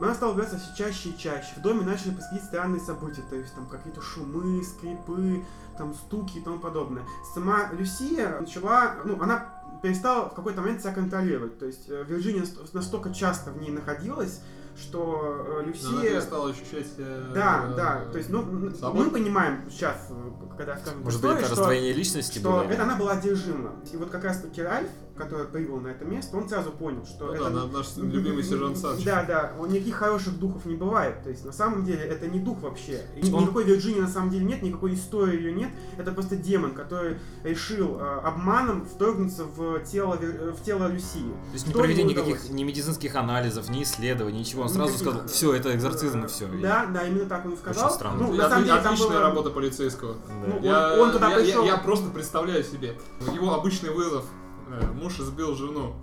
[0.00, 1.54] Она стала говориться все чаще и чаще.
[1.56, 5.44] В доме начали происходить странные события, то есть там какие-то шумы, скрипы,
[5.76, 7.04] там стуки и тому подобное.
[7.34, 11.58] Сама Люсия начала, ну, она перестала в какой-то момент себя контролировать.
[11.58, 14.40] То есть э, Вирджиния наст- настолько часто в ней находилась,
[14.76, 16.00] что э, Но она Люсия...
[16.12, 17.06] перестала ощущать себя...
[17.34, 18.04] Да, э, да.
[18.10, 19.04] То есть, ну, собой?
[19.04, 22.62] мы понимаем сейчас, э, когда скажем Может быть, это что, раздвоение личности что было?
[22.62, 23.72] это она была одержима.
[23.92, 27.26] И вот как раз таки Ральф, который прибыл на это место, он сразу понял, что
[27.26, 27.50] Ну это...
[27.50, 29.04] да, наш любимый сержант Садчик.
[29.04, 31.22] Да, да, он- никаких хороших духов не бывает.
[31.22, 33.02] То есть, на самом деле, это не дух вообще.
[33.16, 35.70] И Он- Никакой Вирджинии на самом деле нет, никакой истории ее нет.
[35.98, 41.20] Это просто демон, который решил э, обманом вторгнуться в тело, э, в тело Люсии.
[41.48, 44.62] То есть не проведя никаких ни медицинских анализов, ни исследований, ничего.
[44.62, 45.08] Он сразу Никаких.
[45.12, 46.46] сказал, все, это экзорцизм и все.
[46.62, 47.86] Да, да, именно так он и сказал.
[47.86, 48.18] Очень странно.
[48.22, 50.16] Ну, на самом деле, там отличная было- работа полицейского.
[50.46, 51.64] Ну, я, он, он туда я- пришел.
[51.64, 52.96] я, я просто представляю себе.
[53.34, 54.24] Его обычный вызов.
[54.68, 55.94] Э, Муж избил жену.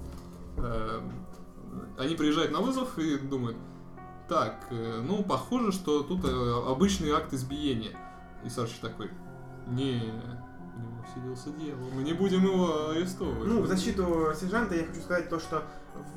[0.58, 1.01] Э,
[1.97, 3.58] Они приезжают на вызов и думают,
[4.28, 7.97] так, э, ну, похоже, что тут обычный акт избиения.
[8.43, 9.10] И Сарчик такой,
[9.67, 10.01] не,
[10.78, 13.47] него вселился дьявол, мы не будем его арестовывать.
[13.47, 15.63] Ну, в защиту сержанта я хочу сказать то, что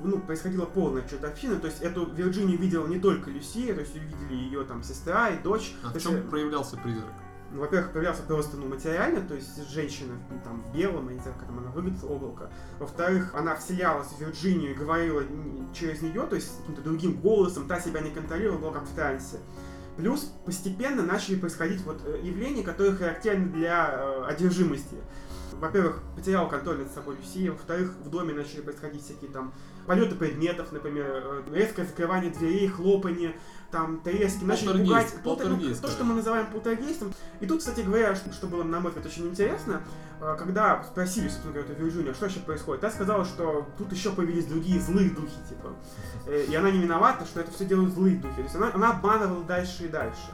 [0.03, 4.35] ну, происходила полная чертовщина, то есть эту Вирджинию видела не только Люсия, то есть видели
[4.35, 5.75] ее там сестра и дочь.
[5.83, 7.13] А в есть, чем э, проявлялся призрак?
[7.53, 11.37] Во-первых, появлялся просто ну, материально, то есть женщина ну, там в белом, я не знаю,
[11.39, 12.51] как там она выглядит, облако.
[12.79, 15.23] Во-вторых, она вселялась в Вирджинию и говорила
[15.73, 19.39] через нее, то есть каким-то другим голосом, та себя не контролировала, была как в трансе.
[19.97, 24.97] Плюс постепенно начали происходить вот э, явления, которые характерны для э, одержимости.
[25.55, 29.53] Во-первых, потерял контроль над собой Люсия, во-вторых, в доме начали происходить всякие там
[29.89, 33.35] полеты предметов, например, э, резкое закрывание дверей, хлопанье,
[33.71, 35.13] там трески, начали Полтергейст, пугать.
[35.25, 37.13] Полтер- ну, полтергейст, То, что мы называем полтергейстом.
[37.41, 39.83] И тут, кстати говоря, что, что было, на мой взгляд, очень интересно,
[40.21, 44.11] э, когда спросили, собственно говоря, эту Вирджинию, что вообще происходит, та сказала, что тут еще
[44.13, 45.73] появились другие злые духи, типа.
[46.27, 48.37] Э, И она не виновата, что это все делают злые духи.
[48.37, 50.31] То есть она, она обманывала дальше и дальше.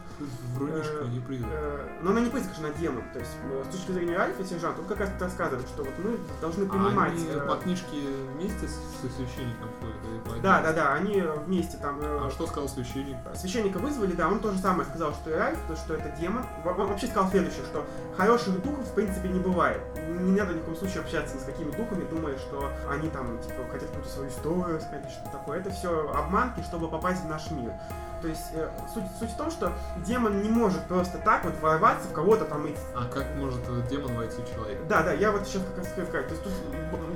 [0.54, 1.50] Врунишка, э, не призрак.
[1.52, 3.02] Э, Но она не призрак, она демон.
[3.12, 6.18] То есть, э, с точки зрения Альфа сержант, он как раз рассказывает, что вот мы
[6.40, 7.10] должны понимать...
[7.10, 7.96] А они э, по книжке
[8.34, 10.42] вместе с со священником ходят?
[10.42, 11.98] Да, да, да, они вместе там...
[12.02, 13.16] А что сказал священник?
[13.34, 16.44] Священника вызвали, да, он то же самое сказал, что и Ральф, то, что это демон.
[16.64, 17.84] Он вообще сказал следующее, что
[18.16, 19.80] хороших духов в принципе не бывает.
[20.08, 23.38] Не надо ни в коем случае общаться ни с какими духами, думая, что они там,
[23.40, 25.58] типа, хотят какую-то свою историю сказать, что такое.
[25.58, 27.72] Это все обманки, чтобы попасть в наш мир.
[28.24, 29.70] То есть э, суть, суть в том, что
[30.06, 33.60] демон не может просто так вот ворваться в кого-то там и А как может
[33.90, 34.82] демон войти в человека?
[34.88, 36.28] да, да, я вот сейчас как раз хотел сказать.
[36.28, 36.52] То есть тут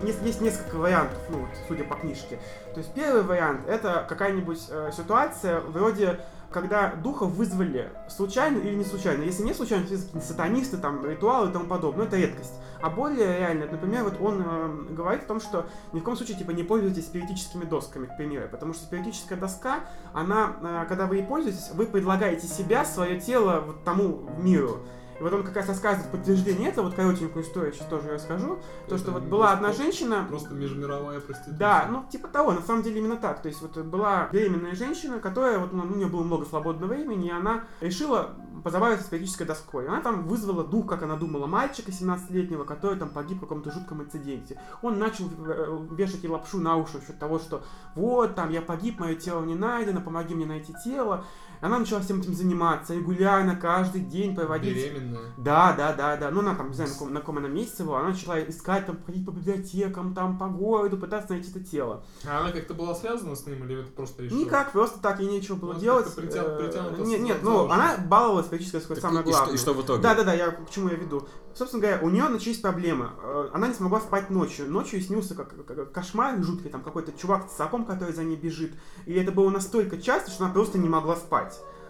[0.07, 2.39] есть, есть несколько вариантов, ну вот, судя по книжке.
[2.75, 8.85] То есть первый вариант это какая-нибудь э, ситуация вроде когда духов вызвали случайно или не
[8.85, 9.23] случайно.
[9.23, 12.05] Если не случайно, то какие-нибудь сатанисты, там, ритуалы и тому подобное.
[12.05, 12.55] Но это редкость.
[12.81, 16.39] А более реально, например, вот он э, говорит о том, что ни в коем случае,
[16.39, 18.49] типа, не пользуйтесь спиритическими досками, к примеру.
[18.51, 19.81] Потому что спиритическая доска,
[20.15, 24.81] она, э, когда вы ей пользуетесь, вы предлагаете себя, свое тело вот тому миру.
[25.19, 28.59] И вот он как раз рассказывает подтверждение этого, вот коротенькую историю, сейчас тоже расскажу.
[28.89, 31.59] То, Это что вот была одна женщина, Просто межмировая проституция.
[31.59, 33.43] да, ну типа того, на самом деле именно так.
[33.43, 37.29] То есть вот была беременная женщина, которая, вот ну, у нее было много свободного времени,
[37.29, 39.87] и она решила позабавиться с периодической доской.
[39.89, 44.03] Она там вызвала дух, как она думала, мальчика 17-летнего, который там погиб в каком-то жутком
[44.03, 44.61] инциденте.
[44.83, 47.63] Он начал э, вешать ей лапшу на уши насчет того, что
[47.95, 51.25] вот, там, я погиб, мое тело не найдено, помоги мне найти тело.
[51.61, 55.33] Она начала всем этим заниматься, регулярно, каждый день проводить Беременная.
[55.37, 56.31] да, да, да, да.
[56.31, 58.01] Ну, она там, не знаю, на каком, на каком она месяце была.
[58.01, 62.05] Она начала искать, там, ходить по библиотекам, там, по городу, пытаться найти это тело.
[62.29, 64.39] А она как-то была связана с ним или это просто решила?
[64.39, 66.07] Никак, просто так ей нечего было Просто делать.
[66.17, 69.55] притя- Э, притянуто Нет, нет, ну, она баловалась спиритическое Так самое и, что, главное.
[69.55, 70.03] и что в итоге?
[70.03, 71.27] Да, да, да, я к чему я веду.
[71.55, 73.11] Собственно говоря, у нее начались проблемы.
[73.21, 74.71] Э, Она не смогла спать ночью.
[74.71, 78.73] Ночью снился как, как- кошмар жуткий, там какой-то чувак с тесаком, который за ней бежит.
[79.07, 81.48] И это было настолько часто, что она просто не могла спать.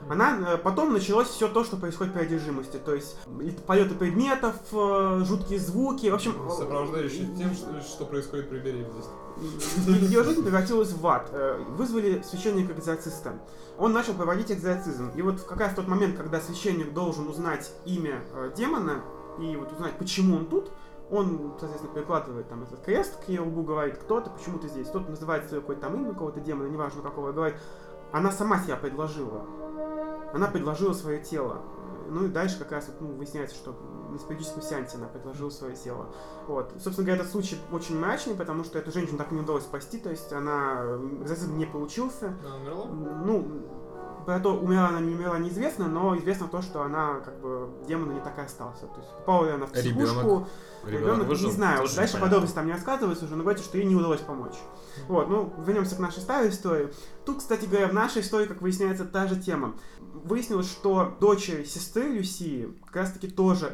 [0.09, 2.77] Она э, потом началось все то, что происходит при одержимости.
[2.77, 3.17] То есть
[3.67, 6.09] полеты предметов, э, жуткие звуки.
[6.09, 9.11] В общем, э, Сопровождающий тем, что, происходит при беременности.
[9.87, 11.29] ее жизнь превратилась в ад.
[11.33, 13.35] Э, Вызвали священника-экзорциста.
[13.79, 15.11] Он начал проводить экзорцизм.
[15.15, 18.23] И вот как раз в тот момент, когда священник должен узнать имя
[18.57, 19.03] демона
[19.39, 20.71] и вот узнать, почему он тут,
[21.11, 24.89] он, соответственно, прикладывает там этот крест к ее лбу, говорит, кто-то, почему ты здесь.
[24.89, 27.57] Кто-то называет свое какое-то там имя какого-то демона, неважно какого, говорит,
[28.13, 29.45] она сама себя предложила.
[30.33, 31.63] Она предложила свое тело.
[32.09, 33.77] Ну и дальше как раз вот, ну, выясняется, что
[34.11, 36.07] на спиритическом сеансе она предложила свое тело.
[36.47, 36.73] Вот.
[36.79, 39.99] Собственно говоря, этот случай очень мрачный, потому что эту женщину так и не удалось спасти,
[39.99, 42.35] то есть она экзорцизм не получился.
[42.45, 42.87] Она умерла?
[43.25, 43.47] Ну,
[44.25, 48.13] про то, умерла она, не умерла, неизвестно, но известно то, что она, как бы, демона
[48.13, 48.87] не так и остался.
[48.87, 50.49] То есть попала ли она в психушку, Ребенок?
[50.87, 51.49] Ребенок, выжил?
[51.49, 54.21] не знаю, Тоже дальше подробности там не рассказывается уже, но говорится, что ей не удалось
[54.21, 54.57] помочь.
[55.07, 56.89] Вот, ну, вернемся к нашей старой истории.
[57.25, 59.75] Тут, кстати говоря, в нашей истории, как выясняется, та же тема.
[60.01, 63.71] Выяснилось, что дочери сестры Люсии как раз-таки тоже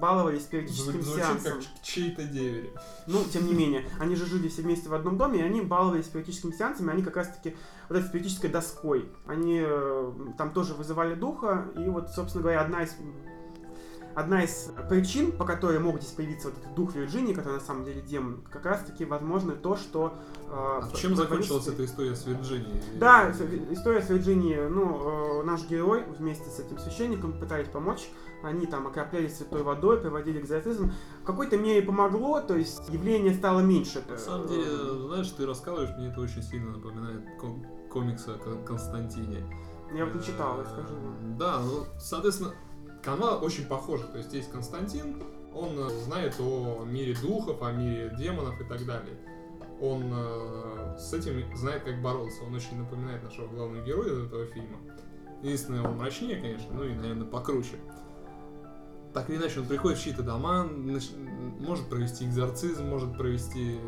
[0.00, 1.52] баловались периодическим Зву- Звучит сеансом.
[1.54, 2.72] как чей-то деверь.
[3.06, 6.06] Ну, тем не менее, они же жили все вместе в одном доме, и они баловались
[6.06, 7.56] спиритическими сеансами, они как раз-таки
[7.88, 9.08] вот этой спиритической доской.
[9.26, 12.94] Они э, там тоже вызывали духа, и вот, собственно говоря, одна из
[14.14, 17.84] Одна из причин, по которой мог здесь появиться вот этот дух Вирджинии, который на самом
[17.84, 20.14] деле демон, как раз таки, возможно, то, что...
[20.48, 22.80] э, А чем закончилась эта история с Вирджинией?
[22.98, 23.40] Да, с-
[23.72, 28.08] история с Вирджинией, ну, э, наш герой вместе с этим священником пытались помочь.
[28.42, 30.92] Они там окропляли святой водой, проводили экзорцизм.
[31.22, 34.02] В какой-то мере помогло, то есть явление стало меньше.
[34.10, 34.64] На самом деле,
[35.06, 39.44] знаешь, ты рассказываешь, мне это очень сильно напоминает ком- комикс о Кон- Константине.
[39.94, 40.88] Я вот не читал, скажи.
[40.90, 42.52] Э, Да, ну, соответственно,
[43.02, 44.06] канва очень похожа.
[44.06, 45.22] То есть есть Константин,
[45.54, 49.16] он э, знает о мире духов, о мире демонов и так далее.
[49.80, 52.44] Он э, с этим знает, как бороться.
[52.44, 54.78] Он очень напоминает нашего главного героя этого фильма.
[55.42, 57.76] Единственное, он мрачнее, конечно, ну и, наверное, покруче.
[59.12, 61.14] Так или иначе, он приходит в чьи-то дома, нач-
[61.60, 63.78] может провести экзорцизм, может провести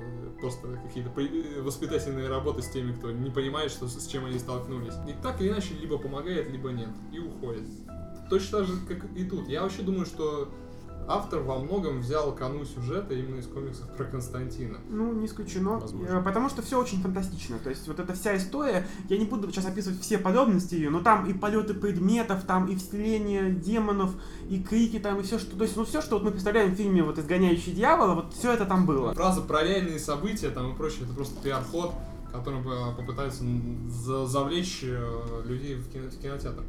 [0.41, 4.95] просто какие-то при- воспитательные работы с теми, кто не понимает, что, с чем они столкнулись.
[5.09, 7.67] И так или иначе, либо помогает, либо нет, и уходит.
[8.31, 9.49] Точно так же, как и тут.
[9.49, 10.49] Я вообще думаю, что
[11.07, 14.79] автор во многом взял кану сюжета именно из комиксов про Константина.
[14.89, 15.79] Ну, не исключено.
[15.79, 16.19] Возможно.
[16.19, 17.59] Э, Потому что все очень фантастично.
[17.59, 21.01] То есть вот эта вся история, я не буду сейчас описывать все подробности ее, но
[21.01, 24.15] там и полеты предметов, там и вселение демонов,
[24.49, 25.57] и крики там, и все, что.
[25.57, 28.53] То есть, ну все, что вот мы представляем в фильме вот изгоняющий дьявола, вот все
[28.53, 29.15] это там было.
[29.15, 31.93] Фраза про реальные события там и прочее, это просто пиар-ход,
[32.33, 33.45] которым э, попытаются
[34.27, 36.63] завлечь э, людей в кинотеатр.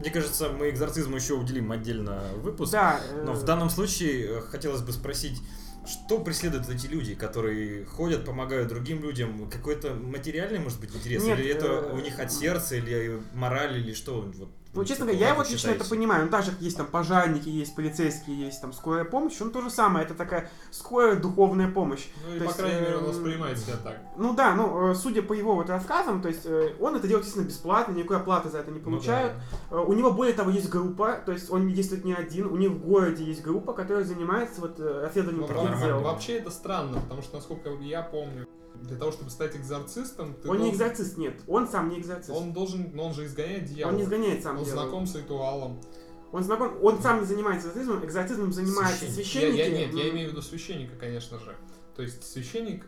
[0.00, 2.72] Мне кажется, мы экзорцизму еще уделим отдельно выпуск.
[2.72, 3.00] Да.
[3.10, 5.40] э, Но в данном случае э, хотелось бы спросить,
[5.86, 9.48] что преследуют эти люди, которые ходят, помогают другим людям?
[9.50, 11.24] Какой-то материальный, может быть, интерес?
[11.24, 14.20] Нет, или это э, у них от сердца, или мораль, или что?
[14.20, 15.90] Вот, Ну, честно как говоря, я вы вот лично это считаете?
[15.90, 16.24] понимаю.
[16.26, 19.60] Ну, так же, как есть там пожарники, есть полицейские, есть там скорая помощь, он то
[19.62, 20.04] же самое.
[20.04, 22.06] Это такая скорая духовная помощь.
[22.28, 23.96] Ну и То по есть, крайней мере он эм, воспринимает себя так.
[24.16, 27.24] Ну да, ну, э, судя по его вот рассказам, то есть э, он это делает,
[27.24, 29.32] естественно, бесплатно, никакой оплаты за это не Ну получает.
[29.70, 32.70] Э, У него, более того, есть группа, то есть он действует не один, у них
[32.70, 36.00] в городе есть группа, которая занимается вот расследованием Ну, таких дел.
[36.00, 38.46] Вообще это странно, потому что, насколько я помню,
[38.82, 42.30] для того, чтобы стать экзорцистом, ты Он не должен- экзорцист, нет, он сам не экзорцист.
[42.30, 43.92] он должен, но он же изгоняет дьявола.
[43.92, 45.80] Он не изгоняет сам Он знаком с ритуалом.
[46.30, 49.16] Он знаком, он сам не занимается экзорцизмом, экзорцизмом занимается Священник.
[49.56, 49.80] Я, священники.
[49.80, 51.56] я- нет, я имею в виду священника, конечно же.
[51.96, 52.86] То есть священник,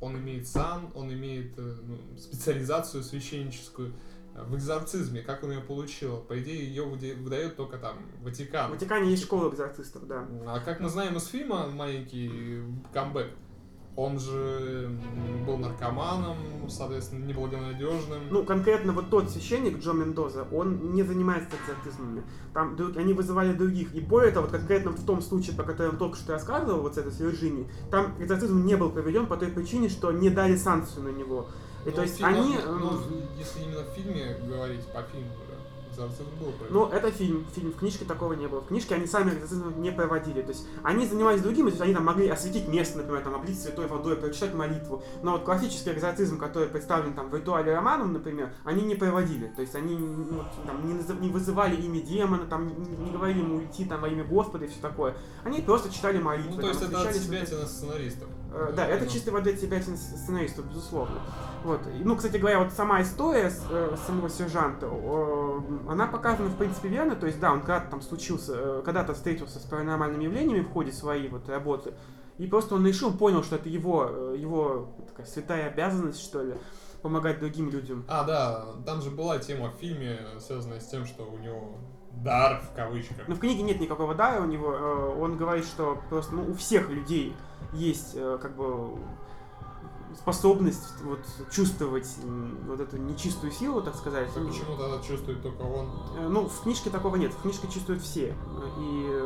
[0.00, 3.92] он имеет сан, он имеет э, ну, специализацию священническую
[4.34, 5.20] э, в экзорцизме.
[5.22, 6.18] Как он ее получил?
[6.22, 8.70] По идее, ее выдает только там Ватикан.
[8.70, 10.26] В Ватикане есть школа экзорцистов, да.
[10.46, 12.62] А как мы знаем из фильма маленький
[12.94, 13.30] камбэк,
[13.98, 14.88] он же
[15.44, 16.36] был наркоманом,
[16.68, 18.20] соответственно, неблагонадежным.
[18.30, 22.22] Ну, конкретно вот тот священник, Джо Мендоза, он не занимается экзорцизмами.
[22.54, 23.92] Там они вызывали других.
[23.96, 26.98] И более того, вот конкретно в том случае, я вам только что рассказывал, вот с
[26.98, 31.02] этой с Вирджинией, там экзорцизм не был проведен по той причине, что не дали санкцию
[31.02, 31.48] на него.
[31.84, 32.56] И Ну, то есть фильм- они...
[32.64, 33.00] ну, эм,
[33.36, 35.30] если именно в фильме говорить, по фильму,
[36.52, 36.74] проведен.
[36.74, 38.60] Ну, это фильм, фильм, в книжке такого не было.
[38.60, 40.42] В книжке они сами экзорцизм не проводили.
[40.42, 43.60] То есть они занимались другим, то есть они там могли осветить место, например, там облить
[43.60, 45.02] святой водой, прочитать молитву.
[45.22, 49.48] Но вот классический экзорцизм, который представлен там в ритуале романом, например, они не проводили.
[49.48, 53.40] То есть они ну, там, не, назыв- не вызывали имя демона, там не, не говорили
[53.40, 55.16] ему уйти там во имя Господа и все такое.
[55.44, 56.56] Они просто читали молитвы.
[56.56, 58.28] Ну, то есть там, это от себя сценаристов.
[58.52, 61.20] Э, Да, это Ну, чистой воды от себя сценаристов, безусловно.
[61.64, 61.80] Вот.
[62.04, 66.88] Ну, кстати говоря, вот сама история с, э, самого сержанта, э, она показана, в принципе,
[66.88, 67.16] верно.
[67.16, 70.92] То есть, да, он когда-то там случился, э, когда-то встретился с паранормальными явлениями в ходе
[70.92, 71.94] своей вот работы.
[72.38, 76.54] И просто он решил, понял, что это его, э, его такая святая обязанность, что ли,
[77.02, 78.04] помогать другим людям.
[78.08, 81.74] А, да, там же была тема в фильме, связанная с тем, что у него
[82.22, 83.28] дар в кавычках.
[83.28, 84.72] Но в книге нет никакого дара у него.
[84.72, 87.34] э, Он говорит, что просто ну, у всех людей
[87.72, 88.98] есть э, как бы
[90.16, 92.08] способность вот чувствовать
[92.66, 94.28] вот эту нечистую силу, так сказать.
[94.34, 95.86] А почему тогда чувствует только он?
[96.18, 97.32] Э, Ну, в книжке такого нет.
[97.32, 98.34] В книжке чувствуют все.
[98.78, 99.22] И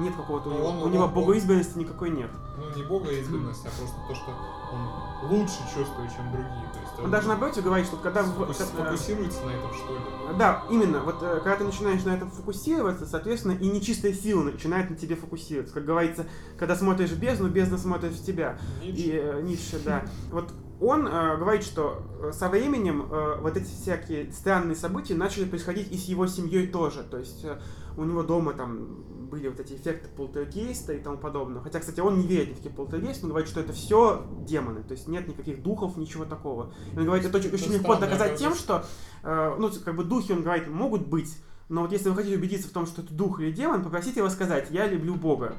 [0.00, 0.48] нет какого-то...
[0.48, 2.30] у Ну, него- он- у него он- богоизбранности никакой нет.
[2.60, 4.30] Ну, не бога избранность, а просто то, что
[4.72, 6.68] он лучше чувствует, чем другие.
[6.72, 8.20] То есть Он даже наоборот говорит, что когда...
[8.20, 10.00] э, фокусируется на этом, что ли.
[10.38, 11.00] Да, именно.
[11.00, 15.16] Вот э, когда ты начинаешь на этом фокусироваться, соответственно, и нечистая сила начинает на тебе
[15.16, 15.74] фокусироваться.
[15.74, 16.26] Как говорится,
[16.58, 18.58] когда смотришь в бездну, бездна смотрит в тебя.
[18.82, 19.00] Ницше.
[19.00, 20.04] И э, Ницше, да.
[20.30, 25.44] Вот он э, говорит, что э, со временем э, вот эти всякие странные события начали
[25.44, 27.02] происходить и с его семьей тоже.
[27.02, 27.60] То есть э,
[27.96, 31.62] у него дома там были вот эти эффекты полтергейста и тому подобное.
[31.62, 34.82] Хотя, кстати, он не верит ни в какие полтергейсты, он говорит, что это все демоны,
[34.82, 36.72] то есть нет никаких духов, ничего такого.
[36.92, 38.84] И он говорит, это очень, очень Это легко доказать тем, что,
[39.22, 41.36] э, ну, как бы духи, он говорит, могут быть,
[41.68, 44.28] но вот если вы хотите убедиться в том, что это дух или демон, попросите его
[44.28, 45.54] сказать, я люблю Бога.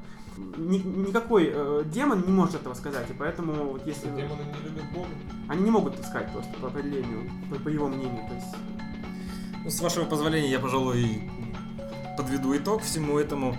[0.57, 4.07] Ни- никакой э, демон не может этого сказать, и поэтому вот если...
[4.07, 5.09] Демоны не любят бога.
[5.47, 8.27] Они не могут так сказать просто по определению, по, по его мнению.
[8.27, 8.55] То есть,
[9.63, 11.30] Ну, с вашего позволения, я, пожалуй,
[12.17, 13.55] подведу итог всему этому.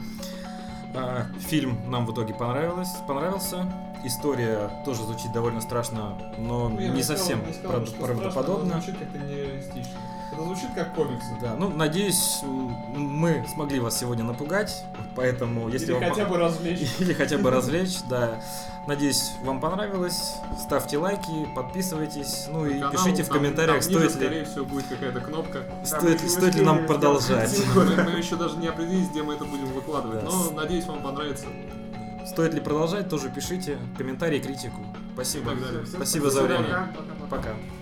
[0.94, 3.64] А, Фильм нам в итоге понравилось, понравился.
[4.04, 8.74] История тоже звучит довольно страшно, но Ну, бы не сказал- совсем не сказал страшно, правдоподобно.
[8.74, 9.92] но звучит как-то нереалистично.
[10.32, 11.28] Это звучит как комиксы.
[11.40, 12.40] Да, ну, надеюсь,
[12.96, 14.82] мы смогли вас сегодня напугать,
[15.14, 16.88] поэтому если Или вам хотя бы развлечь.
[16.98, 18.40] или хотя бы развлечь, да.
[18.86, 20.34] Надеюсь, вам понравилось.
[20.58, 24.44] Ставьте лайки, подписывайтесь, ну и Канал, пишите в там- комментариях, там ниже, стоит ли, скорее
[24.46, 25.64] всего, будет какая-то кнопка.
[25.84, 27.54] стоит, ли- стоит ли нам продолжать.
[27.74, 30.24] Мы, мы еще даже не определились, где мы это будем выкладывать.
[30.24, 30.30] Да.
[30.30, 31.46] Но надеюсь, вам понравится.
[32.26, 34.80] Стоит ли продолжать, тоже пишите комментарии, критику.
[35.14, 35.52] Спасибо.
[35.54, 36.64] Всем Спасибо за время.
[36.64, 36.88] Пока,
[37.28, 37.36] пока.
[37.36, 37.81] Пока.